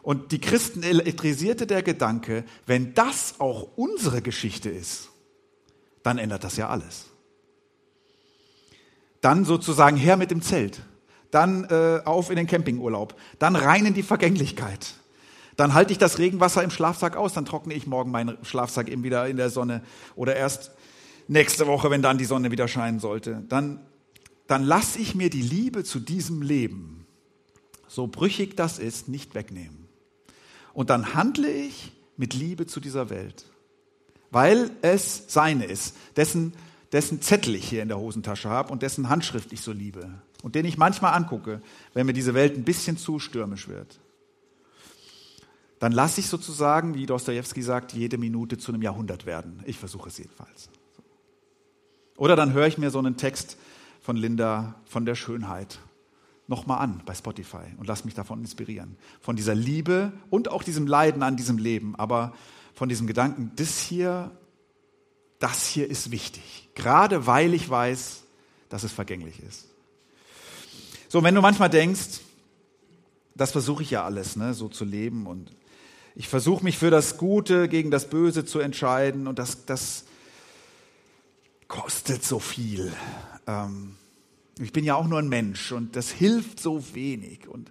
Und 0.00 0.32
die 0.32 0.40
Christen 0.40 0.82
elektrisierte 0.82 1.66
der 1.66 1.82
Gedanke, 1.82 2.46
wenn 2.64 2.94
das 2.94 3.40
auch 3.40 3.76
unsere 3.76 4.22
Geschichte 4.22 4.70
ist, 4.70 5.10
dann 6.02 6.16
ändert 6.16 6.44
das 6.44 6.56
ja 6.56 6.70
alles. 6.70 7.10
Dann 9.20 9.44
sozusagen 9.44 9.98
her 9.98 10.16
mit 10.16 10.30
dem 10.30 10.40
Zelt, 10.40 10.80
dann 11.34 11.64
äh, 11.64 12.00
auf 12.04 12.30
in 12.30 12.36
den 12.36 12.46
Campingurlaub, 12.46 13.16
dann 13.40 13.56
rein 13.56 13.86
in 13.86 13.94
die 13.94 14.04
Vergänglichkeit. 14.04 14.94
Dann 15.56 15.74
halte 15.74 15.92
ich 15.92 15.98
das 15.98 16.18
Regenwasser 16.18 16.62
im 16.62 16.70
Schlafsack 16.70 17.16
aus, 17.16 17.32
dann 17.32 17.44
trockne 17.44 17.74
ich 17.74 17.86
morgen 17.86 18.12
meinen 18.12 18.38
Schlafsack 18.44 18.88
eben 18.88 19.02
wieder 19.02 19.26
in 19.26 19.36
der 19.36 19.50
Sonne 19.50 19.82
oder 20.14 20.36
erst 20.36 20.70
nächste 21.26 21.66
Woche, 21.66 21.90
wenn 21.90 22.02
dann 22.02 22.18
die 22.18 22.24
Sonne 22.24 22.52
wieder 22.52 22.68
scheinen 22.68 23.00
sollte. 23.00 23.42
Dann, 23.48 23.80
dann 24.46 24.62
lasse 24.62 25.00
ich 25.00 25.14
mir 25.16 25.28
die 25.28 25.42
Liebe 25.42 25.82
zu 25.82 25.98
diesem 25.98 26.40
Leben, 26.40 27.06
so 27.88 28.06
brüchig 28.06 28.56
das 28.56 28.78
ist, 28.78 29.08
nicht 29.08 29.34
wegnehmen. 29.34 29.88
Und 30.72 30.90
dann 30.90 31.14
handle 31.14 31.50
ich 31.50 31.92
mit 32.16 32.34
Liebe 32.34 32.66
zu 32.66 32.78
dieser 32.78 33.10
Welt, 33.10 33.44
weil 34.30 34.70
es 34.82 35.24
seine 35.28 35.64
ist, 35.64 35.96
dessen, 36.16 36.52
dessen 36.92 37.22
Zettel 37.22 37.56
ich 37.56 37.68
hier 37.68 37.82
in 37.82 37.88
der 37.88 37.98
Hosentasche 37.98 38.48
habe 38.48 38.72
und 38.72 38.82
dessen 38.82 39.08
Handschrift 39.08 39.52
ich 39.52 39.60
so 39.60 39.72
liebe 39.72 40.10
und 40.44 40.54
den 40.54 40.66
ich 40.66 40.76
manchmal 40.76 41.14
angucke, 41.14 41.62
wenn 41.94 42.04
mir 42.04 42.12
diese 42.12 42.34
Welt 42.34 42.54
ein 42.54 42.64
bisschen 42.64 42.98
zu 42.98 43.18
stürmisch 43.18 43.66
wird. 43.66 43.98
Dann 45.78 45.90
lasse 45.90 46.20
ich 46.20 46.28
sozusagen, 46.28 46.94
wie 46.94 47.06
Dostoevsky 47.06 47.62
sagt, 47.62 47.94
jede 47.94 48.18
Minute 48.18 48.58
zu 48.58 48.70
einem 48.70 48.82
Jahrhundert 48.82 49.24
werden. 49.24 49.62
Ich 49.64 49.78
versuche 49.78 50.10
es 50.10 50.18
jedenfalls. 50.18 50.68
Oder 52.18 52.36
dann 52.36 52.52
höre 52.52 52.66
ich 52.66 52.76
mir 52.76 52.90
so 52.90 52.98
einen 52.98 53.16
Text 53.16 53.56
von 54.02 54.16
Linda 54.16 54.74
von 54.84 55.06
der 55.06 55.14
Schönheit 55.14 55.78
nochmal 56.46 56.80
an 56.80 57.00
bei 57.06 57.14
Spotify 57.14 57.72
und 57.78 57.86
lass 57.86 58.04
mich 58.04 58.12
davon 58.12 58.40
inspirieren. 58.40 58.98
Von 59.22 59.36
dieser 59.36 59.54
Liebe 59.54 60.12
und 60.28 60.50
auch 60.50 60.62
diesem 60.62 60.86
Leiden 60.86 61.22
an 61.22 61.38
diesem 61.38 61.56
Leben, 61.56 61.96
aber 61.96 62.34
von 62.74 62.90
diesem 62.90 63.06
Gedanken, 63.06 63.52
das 63.56 63.78
hier, 63.78 64.30
das 65.38 65.66
hier 65.66 65.88
ist 65.88 66.10
wichtig. 66.10 66.68
Gerade 66.74 67.26
weil 67.26 67.54
ich 67.54 67.70
weiß, 67.70 68.24
dass 68.68 68.84
es 68.84 68.92
vergänglich 68.92 69.42
ist. 69.42 69.73
So, 71.14 71.22
wenn 71.22 71.36
du 71.36 71.42
manchmal 71.42 71.70
denkst, 71.70 72.22
das 73.36 73.52
versuche 73.52 73.84
ich 73.84 73.90
ja 73.92 74.04
alles, 74.04 74.34
ne, 74.34 74.52
so 74.52 74.68
zu 74.68 74.84
leben 74.84 75.28
und 75.28 75.48
ich 76.16 76.26
versuche 76.26 76.64
mich 76.64 76.76
für 76.76 76.90
das 76.90 77.18
Gute 77.18 77.68
gegen 77.68 77.92
das 77.92 78.10
Böse 78.10 78.44
zu 78.44 78.58
entscheiden 78.58 79.28
und 79.28 79.38
das, 79.38 79.64
das 79.64 80.06
kostet 81.68 82.24
so 82.24 82.40
viel. 82.40 82.92
Ähm, 83.46 83.94
ich 84.58 84.72
bin 84.72 84.82
ja 84.82 84.96
auch 84.96 85.06
nur 85.06 85.20
ein 85.20 85.28
Mensch 85.28 85.70
und 85.70 85.94
das 85.94 86.10
hilft 86.10 86.58
so 86.58 86.82
wenig. 86.94 87.46
Und 87.46 87.70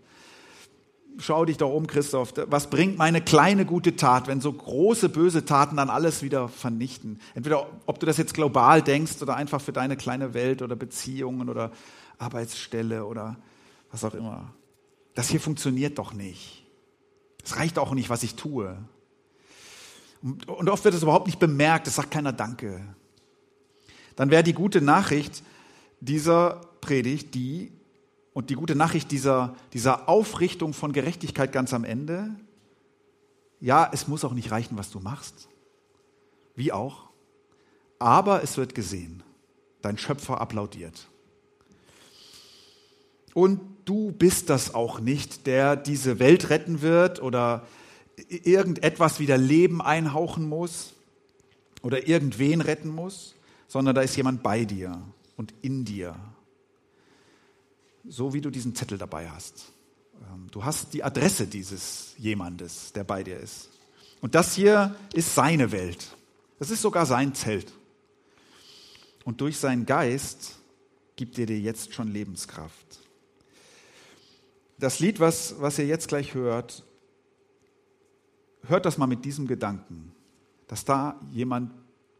schau 1.18 1.44
dich 1.44 1.58
doch 1.58 1.74
um, 1.74 1.86
Christoph, 1.86 2.32
was 2.48 2.70
bringt 2.70 2.98
meine 2.98 3.20
kleine 3.20 3.66
gute 3.66 3.98
Tat, 3.98 4.28
wenn 4.28 4.40
so 4.40 4.54
große 4.54 5.10
böse 5.10 5.44
Taten 5.44 5.76
dann 5.76 5.90
alles 5.90 6.24
wieder 6.24 6.48
vernichten? 6.48 7.20
Entweder 7.36 7.68
ob 7.88 8.00
du 8.00 8.06
das 8.06 8.16
jetzt 8.16 8.36
global 8.36 8.82
denkst 8.82 9.22
oder 9.22 9.36
einfach 9.36 9.60
für 9.60 9.74
deine 9.74 9.98
kleine 9.98 10.34
Welt 10.34 10.62
oder 10.62 10.78
Beziehungen 10.78 11.50
oder 11.50 11.74
Arbeitsstelle 12.24 13.06
oder 13.06 13.38
was 13.92 14.04
auch 14.04 14.14
immer. 14.14 14.54
Das 15.14 15.30
hier 15.30 15.40
funktioniert 15.40 15.98
doch 15.98 16.14
nicht. 16.14 16.66
Es 17.44 17.58
reicht 17.58 17.78
auch 17.78 17.94
nicht, 17.94 18.10
was 18.10 18.24
ich 18.24 18.36
tue. 18.36 18.78
Und 20.22 20.70
oft 20.70 20.84
wird 20.86 20.96
es 20.96 21.04
überhaupt 21.04 21.28
nicht 21.28 21.40
bemerkt, 21.40 21.88
es 21.88 21.96
sagt 21.96 22.12
keiner 22.12 22.32
Danke. 22.32 22.82
Dann 24.16 24.32
wäre 24.32 24.44
die 24.44 24.54
gute 24.54 24.82
Nachricht 24.82 25.44
dieser 26.00 26.62
Predigt, 26.82 27.36
die 27.36 27.72
und 28.34 28.50
die 28.50 28.56
gute 28.56 28.76
Nachricht 28.76 29.12
dieser, 29.12 29.56
dieser 29.74 30.10
Aufrichtung 30.10 30.74
von 30.74 30.92
Gerechtigkeit 30.92 31.52
ganz 31.52 31.74
am 31.74 31.84
Ende, 31.84 32.32
ja, 33.60 33.90
es 33.94 34.08
muss 34.08 34.26
auch 34.26 34.34
nicht 34.34 34.52
reichen, 34.52 34.78
was 34.78 34.92
du 34.92 35.00
machst. 35.00 35.48
Wie 36.56 36.72
auch. 36.72 37.10
Aber 38.00 38.44
es 38.44 38.58
wird 38.58 38.76
gesehen. 38.76 39.24
Dein 39.82 39.98
Schöpfer 39.98 40.42
applaudiert. 40.42 41.08
Und 43.34 43.60
du 43.86 44.12
bist 44.12 44.50
das 44.50 44.74
auch 44.74 45.00
nicht, 45.00 45.48
der 45.48 45.76
diese 45.76 46.20
Welt 46.20 46.50
retten 46.50 46.82
wird 46.82 47.22
oder 47.22 47.66
irgendetwas 48.30 49.20
wieder 49.20 49.38
Leben 49.38 49.82
einhauchen 49.82 50.48
muss 50.48 50.94
oder 51.82 52.08
irgendwen 52.08 52.62
retten 52.62 52.90
muss, 52.90 53.36
sondern 53.68 53.96
da 53.96 54.02
ist 54.02 54.16
jemand 54.16 54.44
bei 54.44 54.66
dir 54.66 55.02
und 55.36 55.54
in 55.62 55.84
dir 55.84 56.16
so 58.08 58.34
wie 58.34 58.42
du 58.42 58.50
diesen 58.50 58.76
Zettel 58.76 58.98
dabei 58.98 59.30
hast. 59.30 59.72
Ähm, 60.32 60.48
du 60.52 60.64
hast 60.64 60.94
die 60.94 61.04
Adresse 61.04 61.48
dieses 61.48 62.14
jemandes, 62.18 62.92
der 62.94 63.04
bei 63.04 63.24
dir 63.24 63.38
ist. 63.38 63.70
Und 64.22 64.36
das 64.36 64.56
hier 64.56 64.96
ist 65.14 65.36
seine 65.36 65.72
Welt. 65.72 66.16
Das 66.60 66.70
ist 66.70 66.82
sogar 66.82 67.06
sein 67.06 67.34
Zelt. 67.34 67.72
Und 69.26 69.42
durch 69.42 69.58
seinen 69.58 69.86
Geist 69.86 70.60
gibt 71.16 71.38
er 71.40 71.46
dir 71.46 71.60
jetzt 71.60 71.94
schon 71.94 72.12
Lebenskraft. 72.12 73.00
Das 74.80 75.00
Lied, 75.00 75.20
was, 75.20 75.56
was 75.60 75.80
ihr 75.80 75.86
jetzt 75.86 76.08
gleich 76.08 76.34
hört, 76.34 76.84
hört 78.68 78.86
das 78.86 78.98
mal 78.98 79.08
mit 79.08 79.26
diesem 79.26 79.48
Gedanken, 79.48 80.14
dass 80.68 80.86
da 80.86 81.20
jemand 81.32 81.72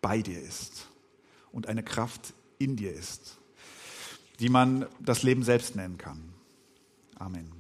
bei 0.02 0.22
dir 0.22 0.42
ist 0.42 0.88
und 1.52 1.68
eine 1.68 1.84
Kraft 1.84 2.34
in 2.60 2.76
dir 2.76 2.94
ist 2.94 3.40
die 4.40 4.50
man 4.50 4.86
das 5.00 5.24
Leben 5.24 5.44
selbst 5.44 5.76
nennen 5.76 5.98
kann. 5.98 6.20
Amen. 7.16 7.52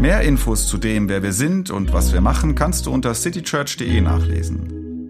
Mehr 0.00 0.20
Infos 0.22 0.68
zu 0.68 0.78
dem, 0.78 1.08
wer 1.08 1.22
wir 1.22 1.32
sind 1.32 1.70
und 1.70 1.92
was 1.92 2.12
wir 2.12 2.20
machen, 2.20 2.54
kannst 2.54 2.86
du 2.86 2.92
unter 2.92 3.14
citychurch.de 3.14 4.00
nachlesen. 4.00 4.75